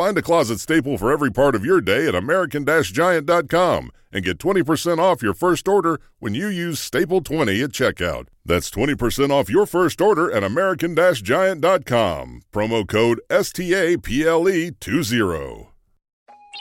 [0.00, 4.38] Find a closet staple for every part of your day at American Giant.com and get
[4.38, 8.28] 20% off your first order when you use Staple 20 at checkout.
[8.42, 12.40] That's 20% off your first order at American Giant.com.
[12.50, 15.66] Promo code STAPLE20.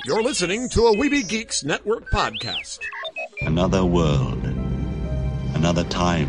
[0.06, 2.80] You're listening to a Weeby Geeks Network podcast.
[3.40, 4.44] Another world,
[5.54, 6.28] another time,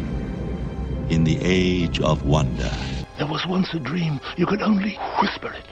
[1.11, 2.70] in the age of wonder.
[3.19, 4.20] There was once a dream.
[4.36, 5.64] You could only whisper it.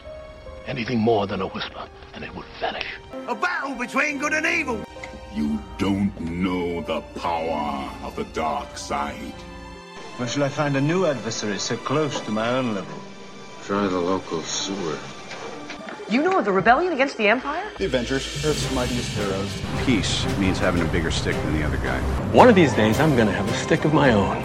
[0.68, 2.84] Anything more than a whisper, and it would vanish.
[3.26, 4.84] A battle between good and evil.
[5.34, 9.32] You don't know the power of the dark side.
[10.18, 12.98] Where shall I find a new adversary so close to my own level?
[13.64, 14.98] Try the local sewer.
[16.10, 17.64] You know of the rebellion against the Empire?
[17.78, 19.62] The Avengers, Earth's mightiest heroes.
[19.86, 21.98] Peace means having a bigger stick than the other guy.
[22.32, 24.36] One of these days, I'm gonna have a stick of my own.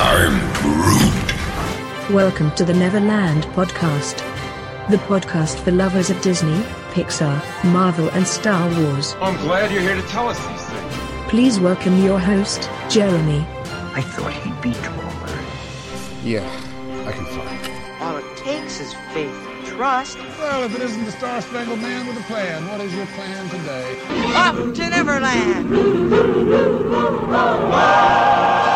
[0.00, 2.14] I'm Groot.
[2.14, 4.24] Welcome to the Neverland podcast
[4.88, 7.40] the podcast for lovers of Disney, Pixar,
[7.72, 9.14] Marvel, and Star Wars.
[9.20, 10.94] I'm glad you're here to tell us these things.
[11.28, 13.46] Please welcome your host, Jeremy.
[13.94, 15.40] I thought he'd be taller.
[16.24, 16.46] Yeah,
[17.06, 17.58] I can fly.
[18.00, 20.18] All it takes is faith and trust.
[20.38, 23.48] Well, if it isn't the Star Spangled Man with a plan, what is your plan
[23.50, 23.96] today?
[24.34, 25.70] Up to Neverland!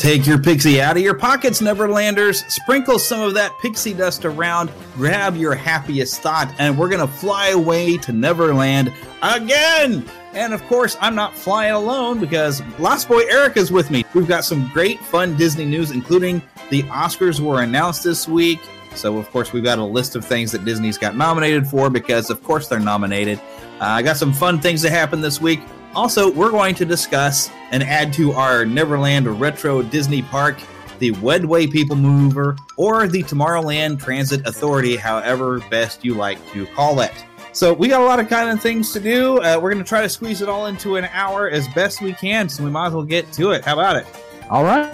[0.00, 2.50] Take your pixie out of your pockets, Neverlanders.
[2.50, 4.72] Sprinkle some of that pixie dust around.
[4.94, 10.02] Grab your happiest thought, and we're going to fly away to Neverland again.
[10.32, 14.06] And of course, I'm not flying alone because Lost Boy Eric is with me.
[14.14, 16.40] We've got some great, fun Disney news, including
[16.70, 18.60] the Oscars were announced this week.
[18.94, 22.30] So, of course, we've got a list of things that Disney's got nominated for because,
[22.30, 23.38] of course, they're nominated.
[23.38, 25.60] Uh, I got some fun things that happened this week.
[25.94, 30.58] Also, we're going to discuss and add to our Neverland Retro Disney Park
[31.00, 37.00] the Wedway People Mover or the Tomorrowland Transit Authority, however best you like to call
[37.00, 37.12] it.
[37.52, 39.38] So we got a lot of kind of things to do.
[39.38, 42.12] Uh, we're going to try to squeeze it all into an hour as best we
[42.12, 43.64] can, so we might as well get to it.
[43.64, 44.06] How about it?
[44.50, 44.92] All right.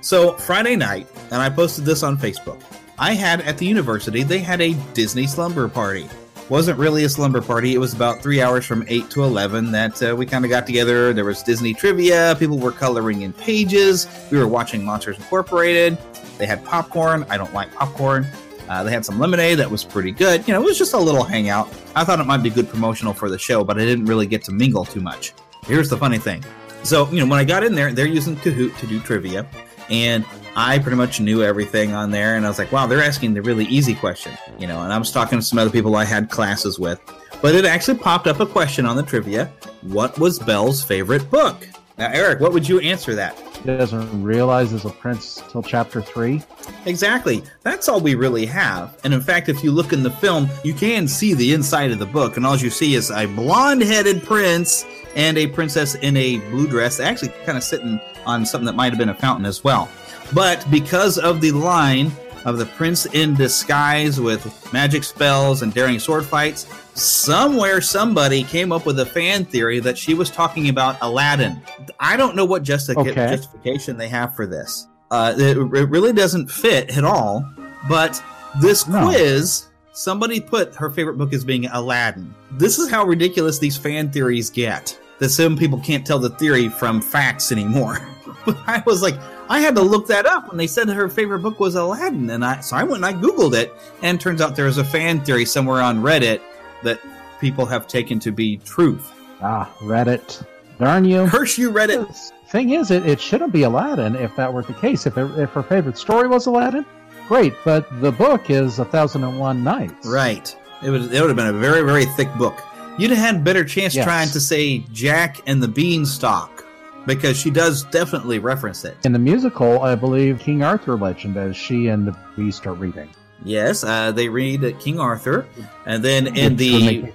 [0.00, 2.60] So Friday night, and I posted this on Facebook.
[2.98, 6.08] I had at the university they had a Disney slumber party
[6.48, 7.74] wasn't really a slumber party.
[7.74, 10.66] It was about three hours from 8 to 11 that uh, we kind of got
[10.66, 11.12] together.
[11.12, 12.36] There was Disney trivia.
[12.38, 14.06] People were coloring in pages.
[14.30, 15.96] We were watching Monsters Incorporated.
[16.38, 17.24] They had popcorn.
[17.30, 18.26] I don't like popcorn.
[18.68, 20.46] Uh, they had some lemonade that was pretty good.
[20.46, 21.68] You know, it was just a little hangout.
[21.94, 24.42] I thought it might be good promotional for the show, but I didn't really get
[24.44, 25.34] to mingle too much.
[25.66, 26.44] Here's the funny thing.
[26.82, 29.46] So, you know, when I got in there, they're using Kahoot to do trivia.
[29.90, 30.24] And
[30.56, 33.42] I pretty much knew everything on there, and I was like, wow, they're asking the
[33.42, 34.82] really easy question, you know.
[34.82, 37.00] And I was talking to some other people I had classes with,
[37.40, 39.50] but it actually popped up a question on the trivia:
[39.82, 41.66] What was Belle's favorite book?
[41.98, 43.38] Now, Eric, what would you answer that?
[43.38, 46.42] He doesn't realize there's a prince till chapter three.
[46.86, 47.42] Exactly.
[47.62, 48.98] That's all we really have.
[49.04, 51.98] And in fact, if you look in the film, you can see the inside of
[51.98, 56.38] the book, and all you see is a blonde-headed prince and a princess in a
[56.50, 59.64] blue dress, actually kind of sitting on something that might have been a fountain as
[59.64, 59.88] well.
[60.32, 62.10] But because of the line
[62.44, 68.72] of the prince in disguise with magic spells and daring sword fights, somewhere somebody came
[68.72, 71.60] up with a fan theory that she was talking about Aladdin.
[72.00, 73.14] I don't know what okay.
[73.14, 74.88] justification they have for this.
[75.10, 77.44] Uh, it, it, really doesn't fit at all.
[77.88, 78.22] But
[78.60, 79.04] this no.
[79.04, 82.34] quiz, somebody put her favorite book as being Aladdin.
[82.52, 84.98] This is how ridiculous these fan theories get.
[85.22, 87.98] That some people can't tell the theory from facts anymore.
[88.66, 89.14] I was like,
[89.48, 92.44] I had to look that up when they said her favorite book was Aladdin, and
[92.44, 93.72] I so I went and I googled it,
[94.02, 96.40] and it turns out there is a fan theory somewhere on Reddit
[96.82, 97.00] that
[97.40, 99.12] people have taken to be truth.
[99.40, 100.44] Ah, Reddit.
[100.80, 101.28] Darn you.
[101.28, 102.32] Curse you, Reddit.
[102.48, 105.06] Thing is, it, it shouldn't be Aladdin if that were the case.
[105.06, 106.84] If, it, if her favorite story was Aladdin,
[107.28, 107.54] great.
[107.64, 110.04] But the book is A Thousand and One Nights.
[110.04, 110.52] Right.
[110.82, 112.60] It would it would have been a very very thick book.
[112.98, 114.04] You'd have had better chance yes.
[114.04, 116.64] trying to say Jack and the Beanstalk
[117.06, 118.96] because she does definitely reference it.
[119.04, 123.10] In the musical, I believe King Arthur legend as she and the Beast are reading.
[123.44, 125.46] Yes, uh, they read King Arthur,
[125.84, 127.12] and then in the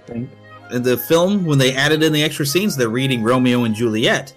[0.72, 4.34] in the film when they added in the extra scenes, they're reading Romeo and Juliet.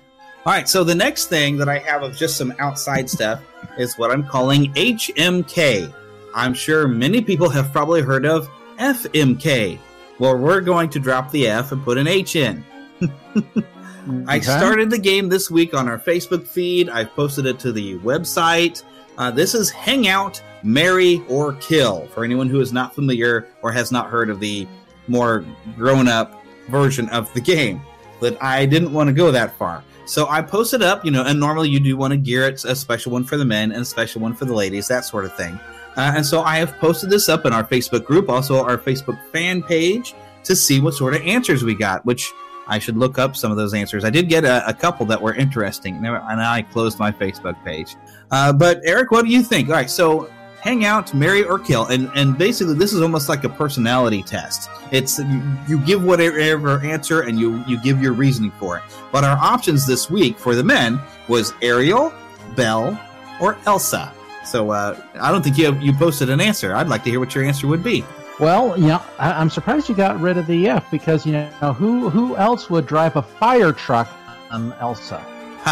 [0.46, 3.42] All right, so the next thing that I have of just some outside stuff
[3.76, 5.92] is what I'm calling HMK.
[6.34, 8.48] I'm sure many people have probably heard of
[8.78, 9.78] FMK.
[10.20, 12.62] Well, we're going to drop the F and put an H in.
[14.28, 16.90] I started the game this week on our Facebook feed.
[16.90, 18.84] I've posted it to the website.
[19.16, 23.90] Uh, this is Hangout, Marry, or Kill for anyone who is not familiar or has
[23.90, 24.68] not heard of the
[25.08, 25.42] more
[25.74, 27.80] grown up version of the game.
[28.20, 29.82] But I didn't want to go that far.
[30.04, 32.76] So I posted up, you know, and normally you do want to gear it a
[32.76, 35.34] special one for the men and a special one for the ladies, that sort of
[35.34, 35.58] thing.
[35.96, 39.18] Uh, and so I have posted this up in our Facebook group, also our Facebook
[39.32, 40.14] fan page,
[40.44, 42.32] to see what sort of answers we got, which
[42.66, 44.04] I should look up some of those answers.
[44.04, 47.96] I did get a, a couple that were interesting, and I closed my Facebook page.
[48.30, 49.68] Uh, but Eric, what do you think?
[49.68, 53.44] All right, so hang out, marry or kill, and and basically this is almost like
[53.44, 54.70] a personality test.
[54.92, 58.84] It's you, you give whatever answer and you you give your reasoning for it.
[59.10, 62.12] But our options this week for the men was Ariel,
[62.54, 63.00] Belle,
[63.40, 64.12] or Elsa.
[64.44, 66.74] So uh, I don't think you you posted an answer.
[66.74, 68.04] I'd like to hear what your answer would be.
[68.38, 71.74] Well, you know, I, am surprised you got rid of the F because you know
[71.74, 74.08] who who else would drive a fire truck
[74.50, 75.24] on Elsa?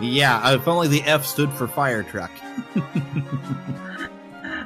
[0.00, 2.30] yeah, if only the F stood for fire truck.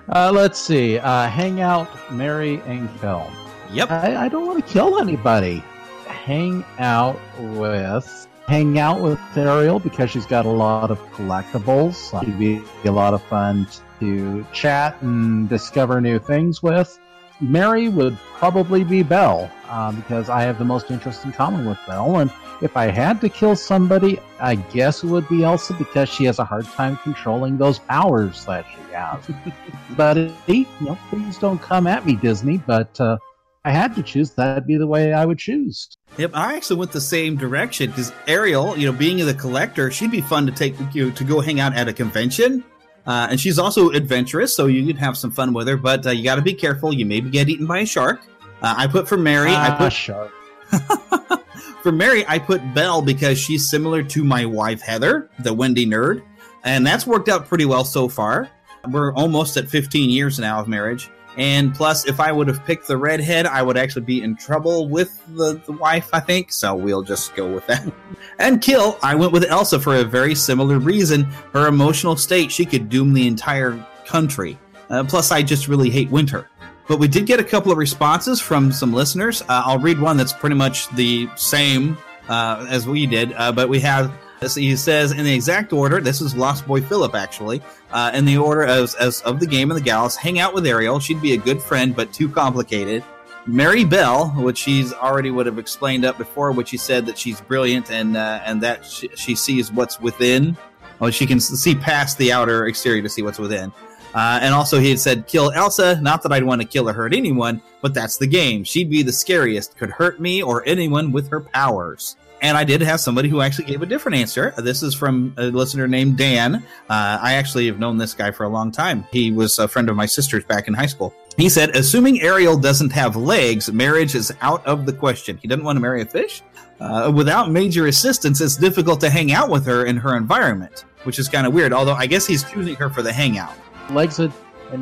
[0.08, 0.98] uh, let's see.
[0.98, 3.28] Uh, hang out, marry, and kill.
[3.72, 3.90] Yep.
[3.90, 5.58] I, I don't want to kill anybody.
[6.06, 12.18] Hang out with hang out with Ariel because she's got a lot of collectibles.
[12.24, 13.66] She'd be a lot of fun
[14.00, 16.98] to chat and discover new things with.
[17.40, 21.78] Mary would probably be Belle uh, because I have the most interest in common with
[21.86, 22.18] Belle.
[22.18, 22.30] And
[22.60, 26.38] if I had to kill somebody, I guess it would be Elsa because she has
[26.38, 29.28] a hard time controlling those powers that she has.
[29.96, 30.16] but
[30.46, 32.58] you know, please don't come at me, Disney.
[32.58, 33.18] But uh,
[33.64, 35.88] I had to choose, that'd be the way I would choose.
[36.18, 40.10] Yep, I actually went the same direction because Ariel, you know, being the collector, she'd
[40.10, 42.64] be fun to take you know, to go hang out at a convention.
[43.06, 45.76] Uh, and she's also adventurous, so you could have some fun with her.
[45.76, 48.20] But uh, you got to be careful; you maybe get eaten by a shark.
[48.60, 49.50] Uh, I put for Mary.
[49.50, 50.30] I ah, put shark.
[51.82, 56.22] for Mary, I put Belle because she's similar to my wife Heather, the Wendy nerd,
[56.62, 58.48] and that's worked out pretty well so far.
[58.88, 62.86] We're almost at 15 years now of marriage, and plus, if I would have picked
[62.86, 66.52] the redhead, I would actually be in trouble with the, the wife, I think.
[66.52, 67.90] So we'll just go with that.
[68.38, 71.24] and kill, I went with Elsa for a very similar reason.
[71.52, 74.58] Her emotional state, she could doom the entire country.
[74.90, 76.48] Uh, plus, I just really hate winter.
[76.86, 79.40] But we did get a couple of responses from some listeners.
[79.42, 81.96] Uh, I'll read one that's pretty much the same
[82.28, 84.12] uh, as we did, uh, but we have
[84.50, 86.00] he says in the exact order.
[86.00, 87.62] This is Lost Boy Philip, actually.
[87.90, 90.66] Uh, in the order as, as of the game and the gals, hang out with
[90.66, 90.98] Ariel.
[90.98, 93.04] She'd be a good friend, but too complicated.
[93.46, 97.40] Mary Bell, which she's already would have explained up before, which she said that she's
[97.40, 100.56] brilliant and uh, and that she, she, sees what's within.
[101.00, 103.72] Well, she can see past the outer exterior to see what's within.
[104.14, 106.00] Uh, and also, he had said, kill Elsa.
[106.00, 108.62] Not that I'd want to kill or hurt anyone, but that's the game.
[108.62, 112.16] She'd be the scariest, could hurt me or anyone with her powers.
[112.42, 114.52] And I did have somebody who actually gave a different answer.
[114.58, 116.56] This is from a listener named Dan.
[116.56, 119.06] Uh, I actually have known this guy for a long time.
[119.12, 121.14] He was a friend of my sister's back in high school.
[121.36, 125.38] He said, assuming Ariel doesn't have legs, marriage is out of the question.
[125.40, 126.42] He doesn't want to marry a fish.
[126.80, 131.20] Uh, without major assistance, it's difficult to hang out with her in her environment, which
[131.20, 131.72] is kind of weird.
[131.72, 133.54] Although I guess he's choosing her for the hangout.
[133.90, 134.32] Legs and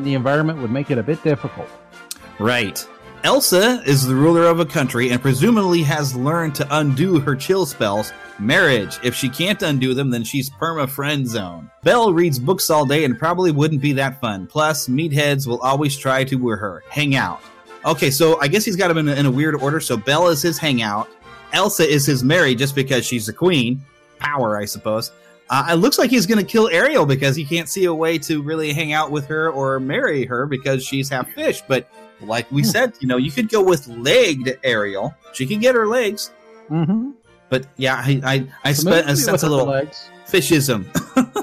[0.05, 1.69] the environment would make it a bit difficult.
[2.39, 2.87] Right.
[3.23, 7.67] Elsa is the ruler of a country and presumably has learned to undo her chill
[7.67, 8.15] spells.
[8.39, 8.99] Marriage.
[9.03, 11.71] If she can't undo them, then she's perma friend zone.
[11.83, 14.47] Belle reads books all day and probably wouldn't be that fun.
[14.47, 16.83] Plus, meatheads will always try to woo her.
[16.89, 17.43] Hang out.
[17.85, 19.81] Okay, so I guess he's got them in a, in a weird order.
[19.81, 21.07] So Belle is his hangout.
[21.53, 23.85] Elsa is his marry just because she's a queen.
[24.19, 25.13] Power, I suppose.
[25.51, 28.17] Uh, it looks like he's going to kill Ariel because he can't see a way
[28.19, 31.63] to really hang out with her or marry her because she's half fish.
[31.69, 31.87] But
[32.23, 35.15] like we said, you know, you could go with legged Ariel.
[35.33, 36.31] She can get her legs.
[36.69, 37.11] Mm-hmm.
[37.49, 40.09] But yeah, I I, I spent a sense a little legs.
[40.27, 40.87] fishism.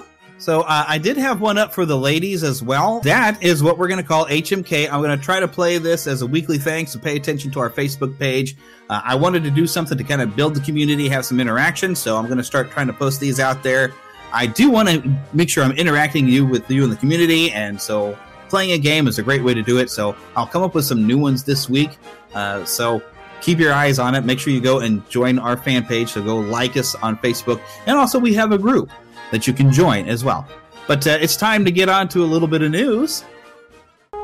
[0.47, 3.01] So uh, I did have one up for the ladies as well.
[3.01, 4.89] That is what we're going to call HMK.
[4.89, 7.59] I'm going to try to play this as a weekly thing, so pay attention to
[7.59, 8.55] our Facebook page.
[8.89, 11.95] Uh, I wanted to do something to kind of build the community, have some interaction,
[11.95, 13.93] so I'm going to start trying to post these out there.
[14.31, 17.81] I do want to make sure I'm interacting you with you in the community, and
[17.81, 18.17] so
[18.49, 19.89] playing a game is a great way to do it.
[19.89, 21.97] So I'll come up with some new ones this week.
[22.33, 23.01] Uh, so
[23.41, 24.25] keep your eyes on it.
[24.25, 26.09] Make sure you go and join our fan page.
[26.09, 28.89] So go like us on Facebook, and also we have a group
[29.31, 30.47] that you can join as well.
[30.87, 33.23] But uh, it's time to get on to a little bit of news.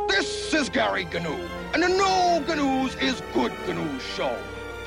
[0.07, 1.33] This is Gary Gnu,
[1.73, 4.35] and the No Gnu's is Good Gnu Show,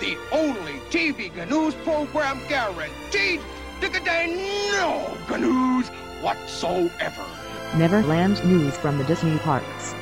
[0.01, 3.41] the only TV Gnu's program guaranteed
[3.81, 4.37] to contain
[4.73, 5.89] no Gnu's
[6.23, 7.25] whatsoever.
[7.77, 9.95] Neverland news from the Disney parks.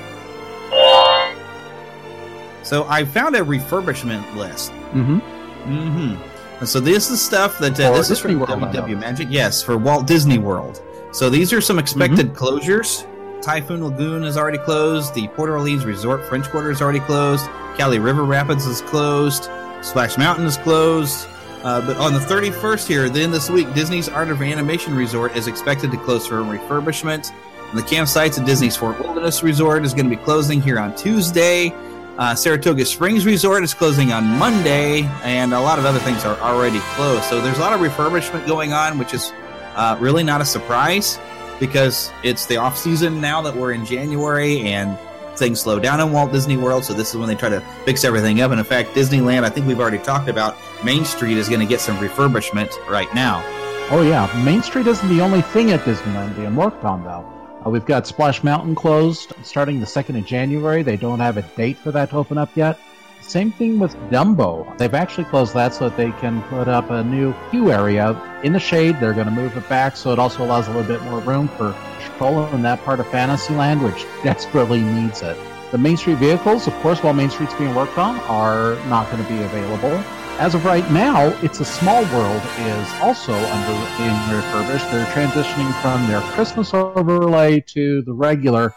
[2.62, 4.72] So I found a refurbishment list.
[4.92, 5.18] Mm-hmm.
[5.18, 6.58] Mm-hmm.
[6.60, 9.28] And so this is stuff that uh, this is from World, WW Magic.
[9.30, 10.82] Yes, for Walt Disney World.
[11.12, 12.44] So these are some expected mm-hmm.
[12.44, 13.06] closures.
[13.42, 15.14] Typhoon Lagoon is already closed.
[15.14, 17.46] The Port Orleans Resort French Quarter is already closed.
[17.76, 19.50] Kali River Rapids is closed.
[19.82, 21.28] Splash Mountain is closed.
[21.62, 25.46] Uh, but on the 31st here, then this week, Disney's Art of Animation Resort is
[25.46, 27.32] expected to close for refurbishment.
[27.74, 31.74] The campsites at Disney's Fort Wilderness Resort is going to be closing here on Tuesday.
[32.16, 36.38] Uh, Saratoga Springs Resort is closing on Monday, and a lot of other things are
[36.38, 37.24] already closed.
[37.24, 39.32] So there's a lot of refurbishment going on, which is
[39.74, 41.18] uh, really not a surprise
[41.58, 44.96] because it's the off season now that we're in January and
[45.36, 46.84] things slow down in Walt Disney World.
[46.84, 48.52] So this is when they try to fix everything up.
[48.52, 51.66] And in fact, Disneyland, I think we've already talked about Main Street is going to
[51.66, 53.42] get some refurbishment right now.
[53.90, 57.34] Oh yeah, Main Street isn't the only thing at Disneyland being worked on though.
[57.64, 60.82] Uh, we've got Splash Mountain closed starting the 2nd of January.
[60.82, 62.78] They don't have a date for that to open up yet.
[63.22, 64.76] Same thing with Dumbo.
[64.76, 68.52] They've actually closed that so that they can put up a new queue area in
[68.52, 69.00] the shade.
[69.00, 71.48] They're going to move it back so it also allows a little bit more room
[71.48, 71.74] for
[72.14, 75.38] Stroller in that part of Fantasyland, which desperately needs it.
[75.70, 79.22] The Main Street vehicles, of course, while Main Street's being worked on, are not going
[79.24, 80.04] to be available.
[80.38, 84.90] As of right now, It's a Small World is also under being refurbished.
[84.90, 88.74] They're transitioning from their Christmas overlay to the regular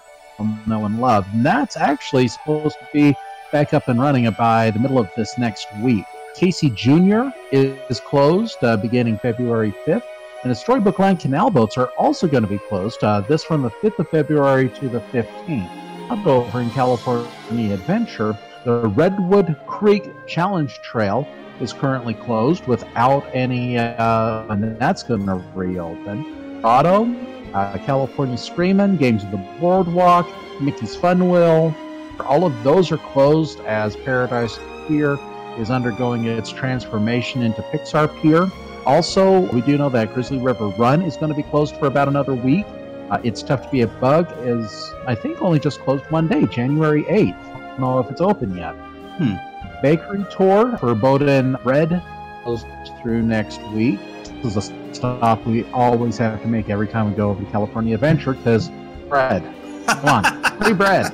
[0.68, 1.26] know and love.
[1.34, 3.16] And that's actually supposed to be
[3.52, 6.06] back up and running by the middle of this next week.
[6.36, 7.30] Casey Jr.
[7.52, 10.04] is closed uh, beginning February 5th.
[10.44, 13.64] And the Storybook Land canal boats are also going to be closed, uh, this from
[13.64, 16.12] the 5th of February to the 15th.
[16.12, 21.28] Up over in California Adventure, the Redwood Creek Challenge Trail
[21.60, 26.62] is currently closed without any, uh, and that's going to reopen.
[26.64, 27.06] Auto,
[27.54, 30.28] uh, California Screamin', Games of the Boardwalk,
[30.62, 31.76] Mickey's Fun Wheel,
[32.26, 35.18] all of those are closed as Paradise Pier
[35.58, 38.48] is undergoing its transformation into Pixar Pier.
[38.86, 42.08] Also, we do know that Grizzly River Run is going to be closed for about
[42.08, 42.66] another week.
[43.10, 46.46] Uh, it's tough to be a bug is I think only just closed one day,
[46.46, 47.36] January 8th.
[47.36, 48.74] I don't know if it's open yet.
[48.74, 49.36] Hmm
[49.82, 52.04] bakery tour for Boudin Bread
[52.44, 52.66] goes
[53.02, 54.00] through next week.
[54.42, 57.52] This is a stop we always have to make every time we go over to
[57.52, 58.70] California Adventure because
[59.08, 59.44] bread.
[59.88, 61.08] Come on, free bread.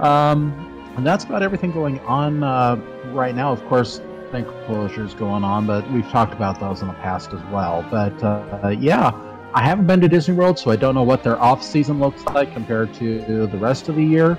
[0.00, 0.62] Um,
[0.96, 2.76] and that's about everything going on uh,
[3.12, 3.52] right now.
[3.52, 4.00] Of course,
[4.32, 7.86] bank closures going on, but we've talked about those in the past as well.
[7.90, 9.12] But uh, yeah,
[9.54, 12.24] I haven't been to Disney World, so I don't know what their off season looks
[12.26, 14.38] like compared to the rest of the year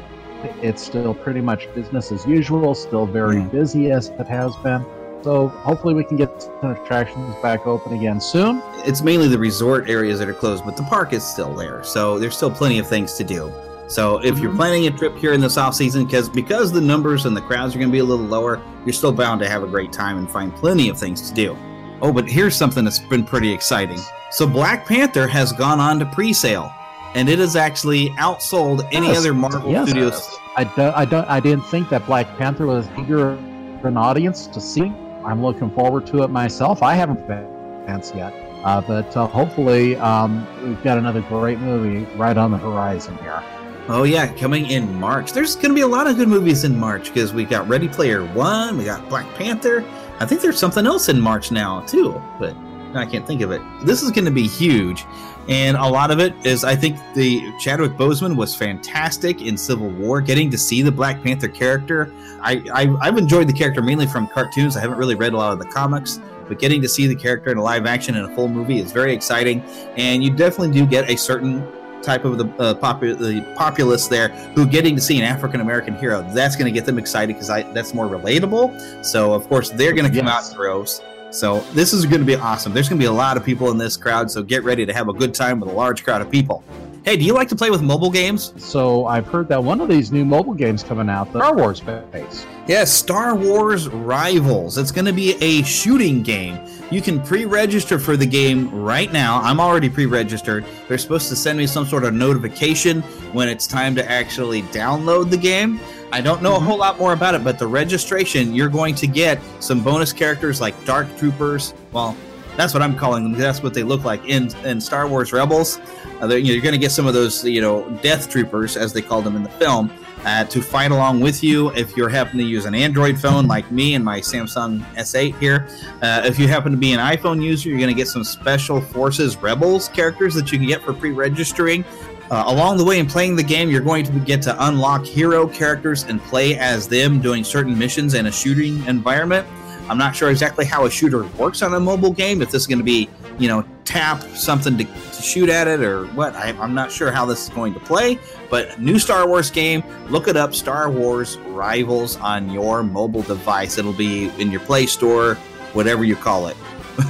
[0.62, 4.86] it's still pretty much business as usual, still very busy as it has been.
[5.24, 8.62] So hopefully we can get some attractions back open again soon.
[8.86, 11.84] It's mainly the resort areas that are closed, but the park is still there.
[11.84, 13.52] So there's still plenty of things to do.
[13.88, 14.44] So if mm-hmm.
[14.44, 17.42] you're planning a trip here in this off season, because because the numbers and the
[17.42, 19.92] crowds are going to be a little lower, you're still bound to have a great
[19.92, 21.58] time and find plenty of things to do.
[22.02, 24.00] Oh, but here's something that's been pretty exciting.
[24.30, 26.72] So Black Panther has gone on to pre-sale
[27.16, 29.20] and it has actually outsold any yes.
[29.20, 29.90] other Marvel yes.
[29.90, 30.38] Studios.
[30.56, 33.38] I don't, I don't, I didn't think that Black Panther was eager
[33.82, 34.92] for an audience to see.
[35.24, 36.82] I'm looking forward to it myself.
[36.82, 37.46] I haven't been
[37.86, 38.34] fans yet,
[38.64, 43.44] uh, but uh, hopefully um, we've got another great movie right on the horizon here.
[43.90, 45.32] Oh yeah, coming in March.
[45.32, 47.88] There's going to be a lot of good movies in March because we got Ready
[47.88, 49.86] Player One, we got Black Panther.
[50.20, 52.56] I think there's something else in March now too, but
[52.94, 53.62] I can't think of it.
[53.84, 55.06] This is going to be huge,
[55.48, 59.90] and a lot of it is I think the Chadwick Boseman was fantastic in Civil
[59.90, 60.22] War.
[60.22, 64.28] Getting to see the Black Panther character, I, I have enjoyed the character mainly from
[64.28, 64.76] cartoons.
[64.76, 67.52] I haven't really read a lot of the comics, but getting to see the character
[67.52, 69.62] in a live action in a full movie is very exciting.
[69.96, 71.66] And you definitely do get a certain
[72.02, 75.96] type of the uh, popu- the populace there who getting to see an African American
[75.96, 79.06] hero that's going to get them excited because that's more relatable.
[79.06, 80.46] So of course they're going to come yes.
[80.46, 81.02] out in droves.
[81.30, 82.74] So this is going to be awesome.
[82.74, 84.94] There's going to be a lot of people in this crowd, so get ready to
[84.94, 86.64] have a good time with a large crowd of people.
[87.04, 88.54] Hey, do you like to play with mobile games?
[88.58, 91.80] So I've heard that one of these new mobile games coming out, the Star Wars
[91.80, 92.46] base.
[92.68, 94.78] Yes, Star Wars Rivals.
[94.78, 96.60] It's going to be a shooting game.
[96.92, 99.42] You can pre-register for the game right now.
[99.42, 100.66] I'm already pre-registered.
[100.90, 105.30] They're supposed to send me some sort of notification when it's time to actually download
[105.30, 105.80] the game.
[106.12, 109.08] I don't know a whole lot more about it, but the registration, you're going to
[109.08, 111.74] get some bonus characters like Dark Troopers.
[111.92, 112.16] Well,
[112.56, 113.34] that's what I'm calling them.
[113.34, 115.80] That's what they look like in in Star Wars Rebels.
[116.22, 119.02] Uh, you are going to get some of those, you know, Death Troopers as they
[119.02, 119.92] called them in the film,
[120.26, 121.72] uh, to fight along with you.
[121.74, 125.68] If you're happen to use an Android phone like me and my Samsung S8 here,
[126.02, 128.82] uh, if you happen to be an iPhone user, you're going to get some Special
[128.82, 131.86] Forces Rebels characters that you can get for pre-registering.
[132.30, 135.48] Uh, along the way in playing the game, you're going to get to unlock hero
[135.48, 139.48] characters and play as them doing certain missions in a shooting environment.
[139.90, 142.42] I'm not sure exactly how a shooter works on a mobile game.
[142.42, 145.82] If this is going to be, you know, tap something to, to shoot at it
[145.82, 148.20] or what, I, I'm not sure how this is going to play.
[148.50, 153.78] But new Star Wars game, look it up Star Wars Rivals on your mobile device.
[153.78, 155.36] It'll be in your Play Store,
[155.72, 156.58] whatever you call it,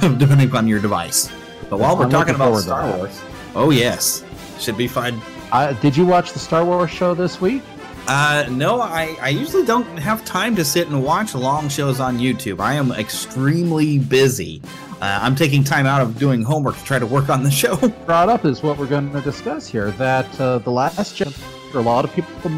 [0.00, 1.32] depending on your device.
[1.68, 2.96] But while we're talking about Star.
[2.96, 3.20] Wars,
[3.56, 4.22] oh, yes,
[4.60, 5.20] should be fun.
[5.52, 7.62] Uh, did you watch the Star Wars show this week?
[8.06, 12.18] Uh, no, I, I usually don't have time to sit and watch long shows on
[12.18, 12.58] YouTube.
[12.58, 14.62] I am extremely busy.
[15.00, 17.76] Uh, I'm taking time out of doing homework to try to work on the show.
[18.06, 19.90] Brought up is what we're going to discuss here.
[19.92, 22.50] That uh, the last Jedi, a lot of people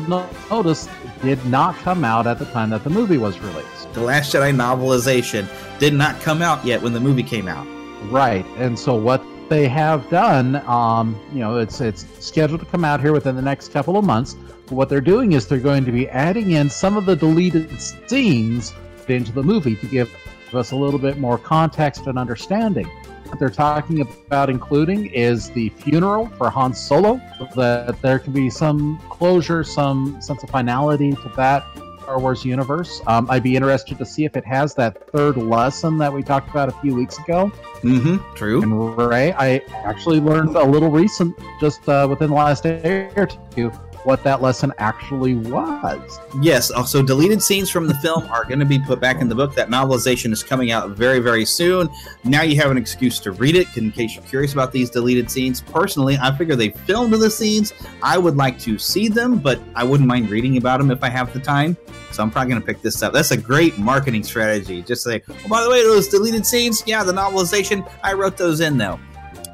[0.50, 0.88] noticed,
[1.20, 3.92] did not come out at the time that the movie was released.
[3.92, 5.48] The Last Jedi novelization
[5.80, 7.66] did not come out yet when the movie came out.
[8.04, 12.84] Right, and so what they have done, um, you know, it's it's scheduled to come
[12.84, 14.34] out here within the next couple of months.
[14.66, 17.68] But what they're doing is they're going to be adding in some of the deleted
[17.80, 18.72] scenes
[19.08, 20.08] into the movie to give
[20.54, 22.86] us a little bit more context and understanding.
[23.26, 27.20] What they're talking about including is the funeral for Han Solo,
[27.56, 31.64] that there can be some closure, some sense of finality to that
[32.10, 33.00] Star Wars universe.
[33.06, 36.50] Um, I'd be interested to see if it has that third lesson that we talked
[36.50, 37.52] about a few weeks ago.
[37.82, 38.34] Mm-hmm.
[38.34, 38.62] True.
[38.62, 43.28] And Ray, I actually learned a little recent, just uh, within the last day or
[43.52, 43.70] two,
[44.04, 46.18] what that lesson actually was.
[46.40, 49.34] Yes, also deleted scenes from the film are going to be put back in the
[49.34, 49.54] book.
[49.54, 51.88] That novelization is coming out very, very soon.
[52.24, 55.30] Now you have an excuse to read it in case you're curious about these deleted
[55.30, 55.60] scenes.
[55.60, 57.72] Personally, I figure they filmed the scenes.
[58.02, 61.08] I would like to see them, but I wouldn't mind reading about them if I
[61.08, 61.76] have the time.
[62.12, 63.12] So I'm probably going to pick this up.
[63.12, 64.82] That's a great marketing strategy.
[64.82, 68.60] Just say, oh, by the way, those deleted scenes, yeah, the novelization, I wrote those
[68.60, 68.98] in though.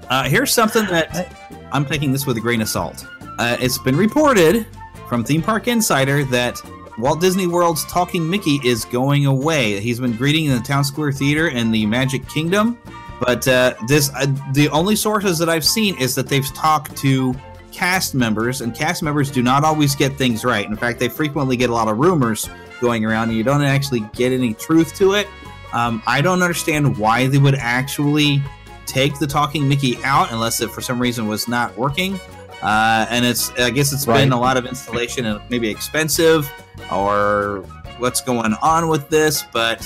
[0.09, 1.37] Uh, here's something that
[1.73, 3.07] I'm taking this with a grain of salt.
[3.38, 4.66] Uh, it's been reported
[5.09, 6.61] from Theme Park Insider that
[6.99, 9.79] Walt Disney World's Talking Mickey is going away.
[9.81, 12.79] He's been greeting in the Town Square Theater and the Magic Kingdom,
[13.20, 17.35] but uh, this uh, the only sources that I've seen is that they've talked to
[17.72, 20.66] cast members, and cast members do not always get things right.
[20.66, 22.49] In fact, they frequently get a lot of rumors
[22.81, 25.29] going around, and you don't actually get any truth to it.
[25.75, 28.42] Um, I don't understand why they would actually
[28.87, 32.18] take the Talking Mickey out unless it for some reason was not working.
[32.67, 36.51] Uh, and it's I guess it's been a lot of installation and maybe expensive
[36.93, 37.61] or
[37.99, 39.81] what's going on with this, but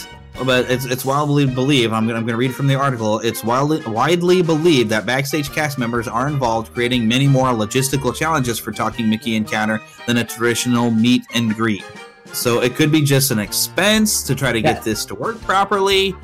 [0.46, 1.92] but it's it's widely believed.
[1.92, 3.18] I'm gonna I'm gonna read from the article.
[3.18, 8.58] It's widely widely believed that backstage cast members are involved, creating many more logistical challenges
[8.58, 11.84] for Talking Mickey encounter than a traditional meet and greet.
[12.32, 14.72] So it could be just an expense to try to Yeah.
[14.72, 16.16] get this to work properly.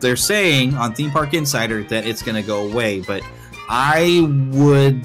[0.00, 3.22] They're saying on Theme Park Insider that it's going to go away, but
[3.68, 4.20] I
[4.52, 5.04] would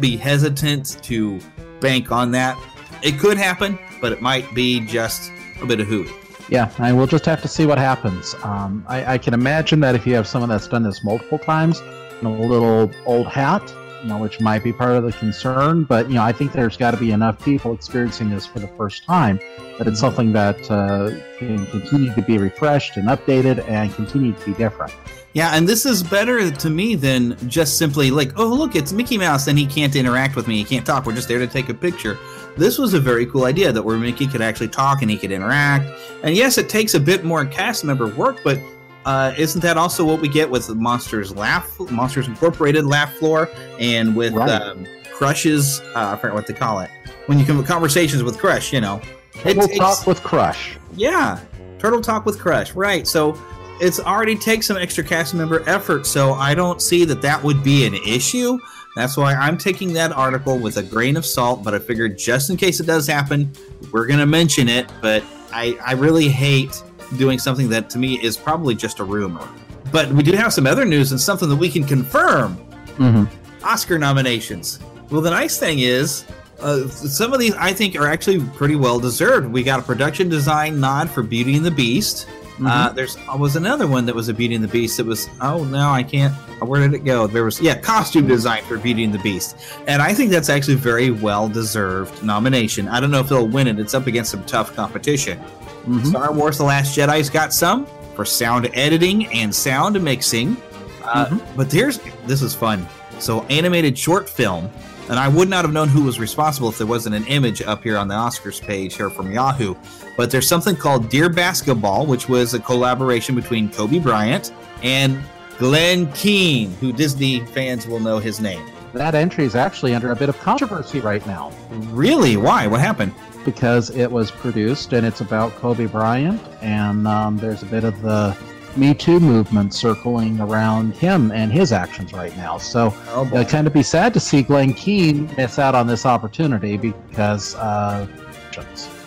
[0.00, 1.40] be hesitant to
[1.80, 2.58] bank on that.
[3.02, 6.10] It could happen, but it might be just a bit of hooey.
[6.48, 8.34] Yeah, and we'll just have to see what happens.
[8.42, 11.82] Um, I, I can imagine that if you have someone that's done this multiple times,
[12.22, 13.72] a little old hat,
[14.02, 15.84] you know, which might be part of the concern.
[15.84, 18.68] But you know, I think there's got to be enough people experiencing this for the
[18.68, 19.38] first time
[19.78, 24.44] that it's something that uh, can continue to be refreshed and updated and continue to
[24.44, 24.94] be different.
[25.36, 29.18] Yeah, and this is better to me than just simply like, oh, look, it's Mickey
[29.18, 31.04] Mouse, and he can't interact with me, he can't talk.
[31.04, 32.16] We're just there to take a picture.
[32.56, 35.30] This was a very cool idea that where Mickey could actually talk and he could
[35.30, 35.90] interact.
[36.22, 38.58] And yes, it takes a bit more cast member work, but
[39.04, 44.16] uh, isn't that also what we get with Monsters Laugh, Monsters Incorporated Laugh Floor, and
[44.16, 44.48] with Right.
[44.50, 45.80] um, Crush's?
[45.94, 46.88] Uh, I forget what they call it.
[47.26, 49.02] When you can have conversations with Crush, you know,
[49.44, 50.78] it we'll takes- talk with Crush.
[50.96, 51.40] yeah,
[51.78, 52.72] Turtle Talk with Crush.
[52.72, 53.06] Right.
[53.06, 53.38] So
[53.80, 56.06] it's already takes some extra cast member effort.
[56.06, 58.58] So I don't see that that would be an issue.
[58.94, 61.62] That's why I'm taking that article with a grain of salt.
[61.62, 63.52] But I figured just in case it does happen,
[63.92, 64.90] we're gonna mention it.
[65.02, 66.82] But I I really hate
[67.16, 69.46] doing something that to me is probably just a rumor.
[69.92, 72.56] But we do have some other news and something that we can confirm.
[72.96, 73.64] Mm-hmm.
[73.64, 74.80] Oscar nominations.
[75.10, 76.24] Well, the nice thing is,
[76.60, 79.46] uh, some of these I think are actually pretty well deserved.
[79.52, 82.26] We got a production design nod for Beauty and the Beast.
[82.56, 82.66] Mm-hmm.
[82.66, 84.98] Uh, there's uh, was another one that was a Beauty and the Beast.
[84.98, 86.32] It was oh no, I can't.
[86.62, 87.26] Where did it go?
[87.26, 90.76] There was yeah, costume design for Beauty and the Beast, and I think that's actually
[90.76, 92.88] very well deserved nomination.
[92.88, 93.78] I don't know if they'll win it.
[93.78, 95.38] It's up against some tough competition.
[95.86, 96.06] Mhm.
[96.06, 100.56] Star Wars: The Last Jedi's got some for sound editing and sound mixing.
[101.04, 101.56] Uh, Mm-hmm.
[101.56, 102.88] But there's this is fun.
[103.18, 104.70] So animated short film,
[105.08, 107.82] and I would not have known who was responsible if there wasn't an image up
[107.82, 109.74] here on the Oscars page here from Yahoo.
[110.16, 115.22] But there's something called Dear Basketball, which was a collaboration between Kobe Bryant and
[115.58, 118.64] Glenn Keane, who Disney fans will know his name.
[118.92, 122.36] That entry is actually under a bit of controversy right now Really?
[122.36, 122.66] Why?
[122.66, 123.12] What happened?
[123.46, 128.02] because it was produced and it's about Kobe Bryant, and um, there's a bit of
[128.02, 128.36] the
[128.76, 132.58] Me Too movement circling around him and his actions right now.
[132.58, 136.04] So Oh, it'll kind of be sad to see Glenn Keane miss out on this
[136.06, 137.54] opportunity because.
[137.56, 138.06] Uh,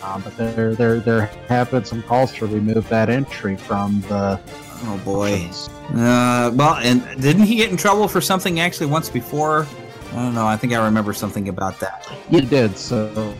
[0.02, 4.40] um, but there, there, there have been some calls to remove that entry from the.
[4.84, 5.50] Oh boy.
[5.94, 9.66] Uh, well, and didn't he get in trouble for something actually once before?
[10.12, 10.46] I don't know.
[10.46, 12.10] I think I remember something about that.
[12.30, 13.34] You did so,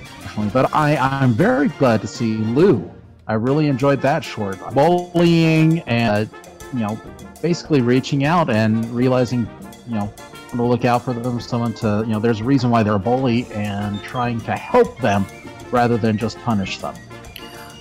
[0.52, 2.90] but I, I'm very glad to see Lou.
[3.30, 4.58] I really enjoyed that short.
[4.74, 6.36] Bullying and, uh,
[6.72, 7.00] you know,
[7.40, 9.46] basically reaching out and realizing,
[9.86, 10.12] you know,
[10.50, 12.98] to look out for them, someone to, you know, there's a reason why they're a
[12.98, 15.24] bully and trying to help them
[15.70, 16.92] rather than just punish them.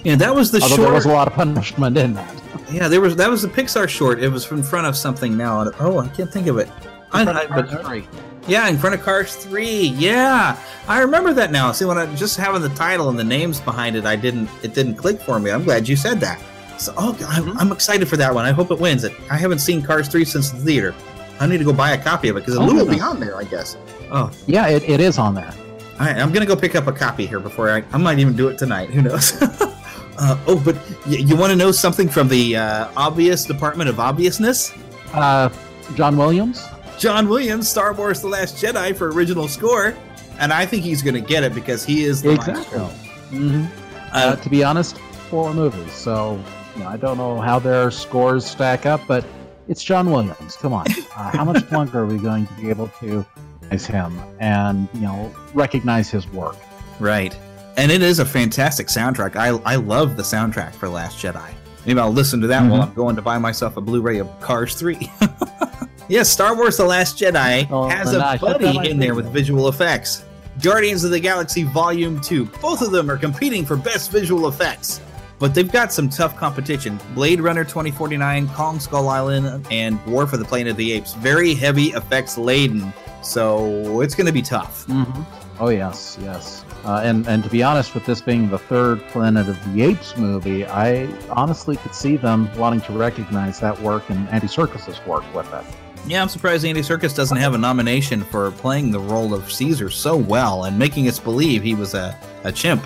[0.04, 0.86] Yeah, that was the Although short.
[0.86, 2.36] there was a lot of punishment in that.
[2.72, 4.20] Yeah, there was that was the Pixar short.
[4.22, 5.72] It was in front of something now.
[5.80, 6.70] Oh, I can't think of it.
[7.12, 8.06] I, I- but-
[8.48, 9.88] yeah, in front of Cars Three.
[9.98, 11.72] Yeah, I remember that now.
[11.72, 14.50] See, when I just having the title and the names behind it, I didn't.
[14.64, 15.52] It didn't click for me.
[15.52, 16.42] I'm glad you said that.
[16.78, 18.46] So, oh, I'm, I'm excited for that one.
[18.46, 19.04] I hope it wins.
[19.04, 19.14] It.
[19.30, 20.96] I haven't seen Cars Three since the theater.
[21.40, 23.20] I need to go buy a copy of it because Oh, Lou will be on
[23.20, 23.78] there, I guess.
[24.12, 25.54] Oh, Yeah, it, it is on there.
[26.00, 27.84] all right, I'm gonna go pick up a copy here before I.
[27.94, 28.90] I might even do it tonight.
[28.90, 29.34] Who knows?
[29.42, 30.76] uh, oh, but
[31.06, 34.74] y- you want to know something from the uh, obvious Department of Obviousness?
[35.14, 35.50] Uh,
[35.96, 36.64] John Williams?
[37.00, 39.96] John Williams, Star Wars: The Last Jedi for original score,
[40.38, 42.78] and I think he's gonna get it because he is the Exactly.
[42.80, 42.86] maestro.
[43.30, 43.66] hmm
[44.12, 44.98] Uh, to be honest,
[45.30, 46.40] four movies, so
[46.76, 49.24] you know, I don't know how their scores stack up, but
[49.68, 50.56] it's John Williams.
[50.58, 50.86] Come on,
[51.16, 53.26] uh, how much longer are we going to be able to
[53.62, 56.58] recognize him and you know recognize his work?
[57.00, 57.38] Right.
[57.78, 59.38] And it is a fantastic soundtrack.
[59.38, 61.50] I, I love the soundtrack for Last Jedi.
[61.86, 62.88] Maybe I'll listen to that while Mhm.
[62.88, 65.10] I'm going to buy myself a Blu-ray of Cars 3.
[66.10, 70.26] yes, Star Wars The Last Jedi Oh, has a buddy in there with visual effects.
[70.62, 72.46] Guardians of the Galaxy Volume 2.
[72.62, 75.00] Both of them are competing for best visual effects.
[75.40, 77.00] But they've got some tough competition.
[77.16, 81.14] Blade Runner 2049, Kong Skull Island, and War for the Planet of the Apes.
[81.14, 82.92] Very heavy effects laden.
[83.22, 84.86] So it's going to be tough.
[84.88, 85.24] Mm-hmm.
[85.62, 86.64] Oh yes, yes.
[86.86, 90.16] Uh, and and to be honest, with this being the third Planet of the Apes
[90.18, 95.24] movie, I honestly could see them wanting to recognize that work and Andy Serkis's work
[95.36, 95.66] with it.
[96.08, 99.90] Yeah, I'm surprised Andy Serkis doesn't have a nomination for playing the role of Caesar
[99.90, 102.82] so well and making us believe he was a, a chimp.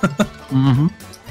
[0.00, 0.86] Mm-hmm.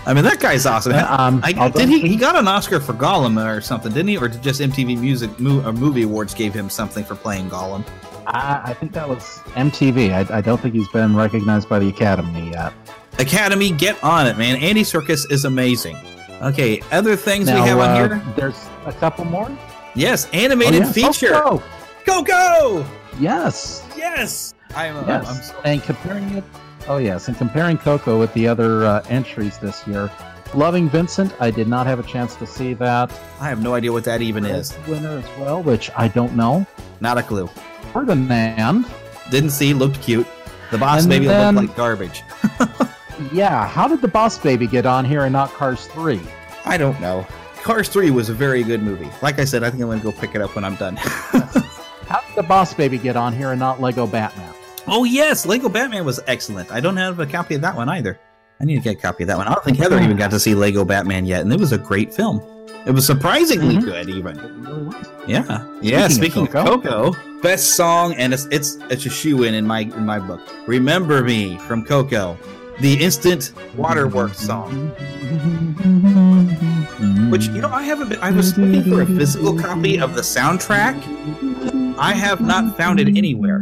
[0.05, 0.93] I mean, that guy's awesome.
[0.93, 2.01] Yeah, um, I, although- did he?
[2.07, 4.17] He got an Oscar for Gollum or something, didn't he?
[4.17, 7.85] Or did just MTV Music Mo- or Movie Awards gave him something for playing Gollum?
[8.27, 9.23] I, I think that was
[9.55, 10.11] MTV.
[10.11, 12.73] I, I don't think he's been recognized by the Academy yet.
[13.19, 14.57] Academy, get on it, man.
[14.57, 15.97] Andy Serkis is amazing.
[16.41, 18.33] Okay, other things Now, we have on uh, here?
[18.35, 19.49] There's a couple more.
[19.97, 21.29] Yes, animated Oh, feature.
[21.31, 21.63] Coco!
[22.05, 22.85] Go go!
[23.19, 23.83] Yes.
[23.97, 24.53] Yes.
[24.75, 25.27] I'm, uh, Yes.
[25.27, 26.43] I'm so and comparing it.
[26.87, 30.09] Oh yes, and comparing Coco with the other uh, entries this year.
[30.53, 33.11] Loving Vincent, I did not have a chance to see that.
[33.41, 34.77] I have no idea what that even is.
[34.87, 36.65] Winner as well, which I don't know.
[37.01, 37.49] Not a clue.
[37.91, 38.85] Ferdinand.
[39.29, 40.25] Didn't see, looked cute.
[40.71, 42.23] The boss And baby then- looked like garbage.
[43.33, 46.21] Yeah, how did the Boss Baby get on here and not Cars 3?
[46.65, 47.25] I don't know.
[47.67, 49.09] Cars 3 was a very good movie.
[49.21, 50.95] Like I said, I think I'm going to go pick it up when I'm done.
[52.07, 54.53] How did the Boss Baby get on here and not Lego Batman?
[54.87, 55.45] oh, yes.
[55.45, 56.71] Lego Batman was excellent.
[56.71, 58.17] I don't have a copy of that one either.
[58.61, 59.47] I need to get a copy of that one.
[59.47, 61.77] I don't think Heather even got to see Lego Batman yet, and it was a
[61.77, 62.41] great film.
[62.85, 63.83] It was surprisingly Mhm.
[63.83, 64.37] good, even.
[65.27, 66.07] Yeah, yeah.
[66.07, 69.67] Speaking, Speaking of of Coco, best song, and it's it's it's a shoe in in
[69.67, 70.39] my in my book.
[70.67, 72.37] Remember Me from Coco,
[72.79, 74.89] the instant waterworks song.
[77.29, 78.19] Which you know, I haven't been.
[78.19, 80.95] I was looking for a physical copy of the soundtrack.
[81.97, 83.61] I have not found it anywhere.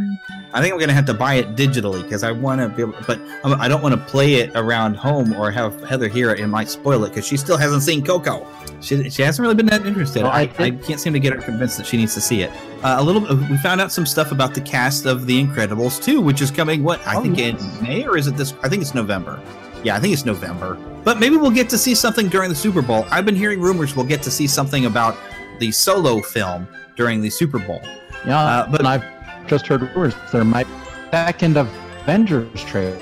[0.55, 2.95] I think I'm gonna have to buy it digitally because I want to be able,
[3.05, 6.39] but I don't want to play it around home or have Heather hear it.
[6.39, 8.47] It might spoil it because she still hasn't seen Coco.
[8.79, 10.23] She, she hasn't really been that interested.
[10.23, 12.41] Well, I, I, I, can't seem to get her convinced that she needs to see
[12.41, 12.51] it.
[12.85, 16.21] Uh, a little, we found out some stuff about the cast of The Incredibles too,
[16.21, 16.83] which is coming.
[16.83, 17.61] What I oh, think yes.
[17.61, 18.53] in May or is it this?
[18.63, 19.41] I think it's November.
[19.83, 20.75] Yeah, I think it's November.
[21.03, 23.05] But maybe we'll get to see something during the Super Bowl.
[23.11, 25.17] I've been hearing rumors we'll get to see something about
[25.59, 26.65] the solo film
[26.95, 27.81] during the Super Bowl.
[28.25, 29.03] Yeah, uh, but I've
[29.47, 30.67] just heard rumors there might
[31.11, 32.99] second Avengers trailer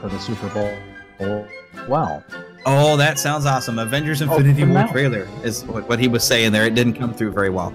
[0.00, 1.46] for the Super Bowl.
[1.88, 2.24] Well.
[2.68, 3.78] Oh, that sounds awesome!
[3.78, 4.90] Avengers oh, Infinity oh, War out.
[4.90, 6.66] trailer is what, he was saying there.
[6.66, 7.72] It didn't come through very well.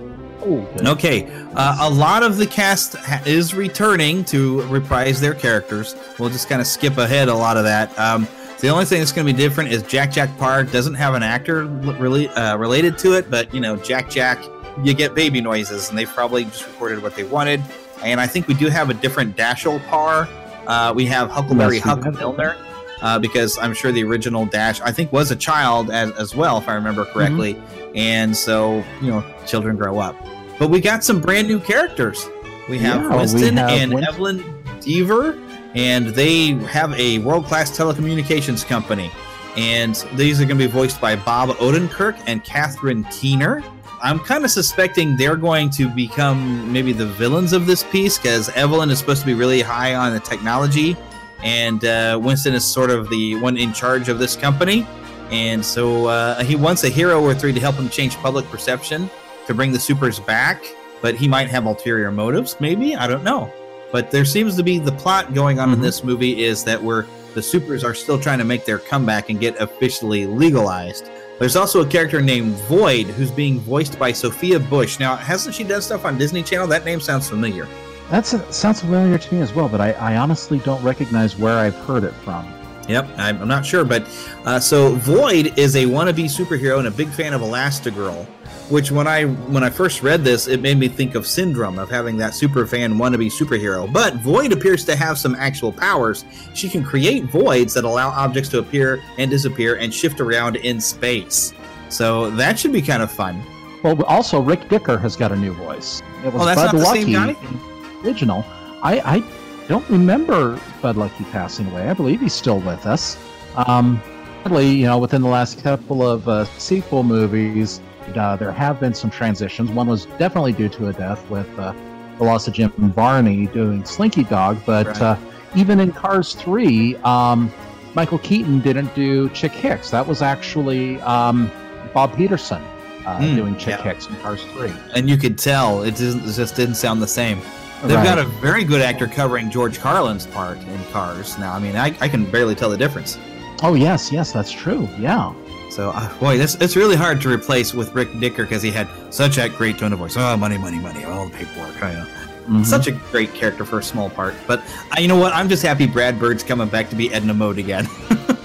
[0.82, 5.95] Okay, uh, a lot of the cast ha- is returning to reprise their characters.
[6.19, 7.97] We'll just kind of skip ahead a lot of that.
[7.97, 8.28] Um,
[8.60, 11.24] the only thing that's going to be different is Jack Jack Parr doesn't have an
[11.24, 14.43] actor really uh, related to it, but you know Jack Jack,
[14.84, 17.62] you get baby noises, and they've probably just recorded what they wanted.
[18.03, 20.27] And I think we do have a different Dashiell Parr.
[20.67, 22.57] Uh, we have Huckleberry yes, Huck Milner
[23.01, 26.57] uh, because I'm sure the original Dash, I think, was a child as, as well,
[26.57, 27.55] if I remember correctly.
[27.55, 27.97] Mm-hmm.
[27.97, 30.15] And so, you know, children grow up.
[30.59, 32.27] But we got some brand new characters.
[32.69, 34.13] We have yeah, Winston we have and Winston.
[34.13, 35.37] Evelyn Deavor,
[35.75, 39.11] and they have a world class telecommunications company.
[39.57, 43.63] And these are going to be voiced by Bob Odenkirk and Catherine Keener.
[44.03, 48.49] I'm kind of suspecting they're going to become maybe the villains of this piece because
[48.49, 50.97] Evelyn is supposed to be really high on the technology
[51.43, 54.87] and uh, Winston is sort of the one in charge of this company.
[55.31, 59.09] And so uh, he wants a hero or three to help him change public perception
[59.47, 60.63] to bring the supers back,
[61.01, 63.51] but he might have ulterior motives, maybe I don't know.
[63.91, 65.75] But there seems to be the plot going on mm-hmm.
[65.75, 69.29] in this movie is that we're the supers are still trying to make their comeback
[69.29, 71.09] and get officially legalized.
[71.41, 74.99] There's also a character named Void who's being voiced by Sophia Bush.
[74.99, 76.67] Now, hasn't she done stuff on Disney Channel?
[76.67, 77.67] That name sounds familiar.
[78.12, 81.73] That sounds familiar to me as well, but I, I, honestly don't recognize where I've
[81.73, 82.45] heard it from.
[82.88, 84.04] Yep, I'm, I'm not sure, but
[84.45, 88.27] uh, so Void is a wannabe superhero and a big fan of Elastigirl.
[88.71, 91.89] Which when I when I first read this, it made me think of Syndrome of
[91.89, 93.91] having that super fan wannabe superhero.
[93.91, 96.23] But Void appears to have some actual powers.
[96.53, 100.79] She can create voids that allow objects to appear and disappear and shift around in
[100.79, 101.53] space.
[101.89, 103.43] So that should be kind of fun.
[103.84, 106.01] Well, also Rick Dicker has got a new voice.
[106.23, 108.45] It was oh, Bud Luckey original.
[108.81, 111.89] I, I don't remember Bud Luckey passing away.
[111.89, 113.17] I believe he's still with us.
[113.55, 114.01] Um,
[114.43, 117.81] sadly, you know, within the last couple of uh, sequel movies,
[118.15, 119.71] uh, there have been some transitions.
[119.71, 121.73] One was definitely due to a death with uh,
[122.17, 125.01] the loss of Jim Varney doing Slinky Dog, but right.
[125.01, 125.17] Uh,
[125.55, 127.51] even in Cars 3, um,
[127.93, 129.89] Michael Keaton didn't do Chick Hicks.
[129.91, 131.51] That was actually um,
[131.93, 132.61] Bob Peterson
[133.05, 133.83] uh, mm, doing Chick yeah.
[133.83, 134.71] Hicks in Cars 3.
[134.95, 137.39] And you could tell it, it just didn't sound the same.
[137.83, 138.03] They've right.
[138.03, 141.37] got a very good actor covering George Carlin's part in Cars.
[141.39, 143.17] Now, I mean, I, I can barely tell the difference.
[143.63, 144.87] Oh yes, yes, that's true.
[144.99, 145.33] Yeah.
[145.71, 148.89] So, uh, boy, this it's really hard to replace with Rick Dicker because he had
[149.10, 150.17] such a great tone of voice.
[150.17, 151.81] Oh, money, money, money, all the paperwork.
[151.81, 152.05] I know.
[152.05, 152.63] Mm-hmm.
[152.63, 154.36] Such a great character for a small part.
[154.45, 154.60] But
[154.91, 155.34] uh, you know what?
[155.34, 157.88] I'm just happy Brad Bird's coming back to be Edna Mode again.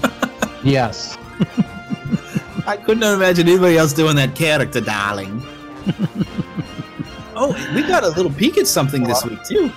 [0.63, 1.17] yes.
[2.65, 5.43] I couldn't imagine anybody else doing that character, darling.
[7.39, 9.71] Oh, we got a little peek at something this week too.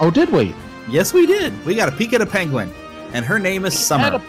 [0.00, 0.52] Oh, did we?
[0.88, 1.52] Yes, we did.
[1.64, 2.74] We got a peek at a penguin,
[3.12, 4.20] and her name is Summer.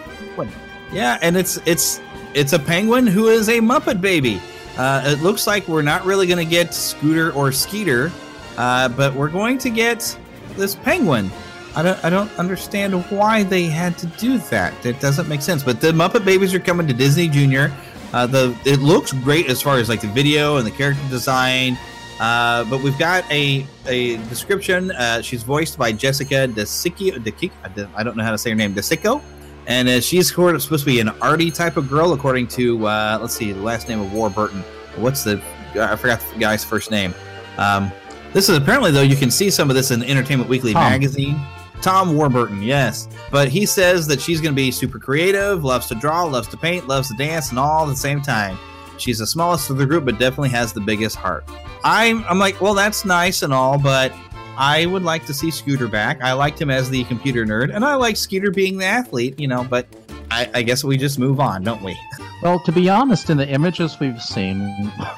[0.91, 1.99] Yeah, and it's it's
[2.35, 4.41] it's a penguin who is a Muppet baby.
[4.77, 8.11] Uh, it looks like we're not really going to get Scooter or Skeeter,
[8.57, 10.17] uh, but we're going to get
[10.49, 11.31] this penguin.
[11.75, 14.85] I don't I don't understand why they had to do that.
[14.85, 15.63] It doesn't make sense.
[15.63, 17.73] But the Muppet Babies are coming to Disney Junior.
[18.13, 21.77] Uh, the it looks great as far as like the video and the character design.
[22.19, 24.91] Uh, but we've got a a description.
[24.91, 27.51] Uh, she's voiced by Jessica DiCicco.
[27.95, 28.73] I don't know how to say her name.
[28.73, 29.21] DiCicco.
[29.67, 33.35] And uh, she's supposed to be an arty type of girl, according to uh, let's
[33.35, 34.61] see, the last name of Warburton.
[34.97, 35.41] What's the?
[35.75, 37.13] I forgot the guy's first name.
[37.57, 37.91] Um,
[38.33, 40.83] this is apparently though you can see some of this in Entertainment Weekly Tom.
[40.83, 41.39] magazine.
[41.81, 43.07] Tom Warburton, yes.
[43.31, 46.57] But he says that she's going to be super creative, loves to draw, loves to
[46.57, 48.57] paint, loves to dance, and all at the same time.
[48.97, 51.43] She's the smallest of the group, but definitely has the biggest heart.
[51.83, 54.13] I'm, I'm like, well, that's nice and all, but
[54.57, 56.21] I would like to see Scooter back.
[56.21, 59.47] I liked him as the computer nerd, and I like Scooter being the athlete, you
[59.47, 59.87] know, but
[60.31, 61.97] I, I guess we just move on, don't we?
[62.41, 64.59] Well, to be honest, in the images we've seen,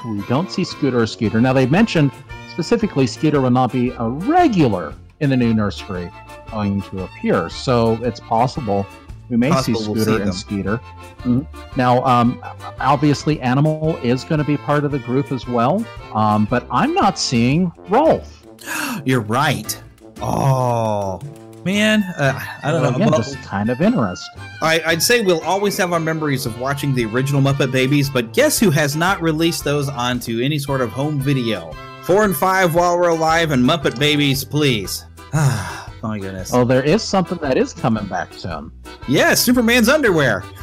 [0.06, 1.42] we don't see Scooter or Scooter.
[1.42, 2.12] Now, they mentioned
[2.52, 6.10] specifically Scooter will not be a regular in the new nursery
[6.52, 8.86] going to appear, so it's possible
[9.30, 10.78] we may see Scooter we'll see and Skeeter.
[11.24, 11.78] Mm-hmm.
[11.78, 12.42] Now, um,
[12.80, 16.94] obviously, Animal is going to be part of the group as well, um, but I'm
[16.94, 18.37] not seeing Rolf.
[19.06, 19.82] You're right.
[20.22, 21.20] Oh
[21.64, 22.96] man, uh, I don't well, know.
[22.98, 24.42] Again, Well, just kind of interesting.
[24.62, 28.34] I, I'd say we'll always have our memories of watching the original Muppet Babies, but
[28.34, 31.74] guess who has not released those onto any sort of home video?
[32.04, 35.06] Four and five while we're alive, and Muppet Babies, please.
[35.34, 36.54] Ah, my goodness.
[36.54, 38.72] Oh, there is something that is coming back soon.
[39.08, 40.44] Yes, Superman's underwear.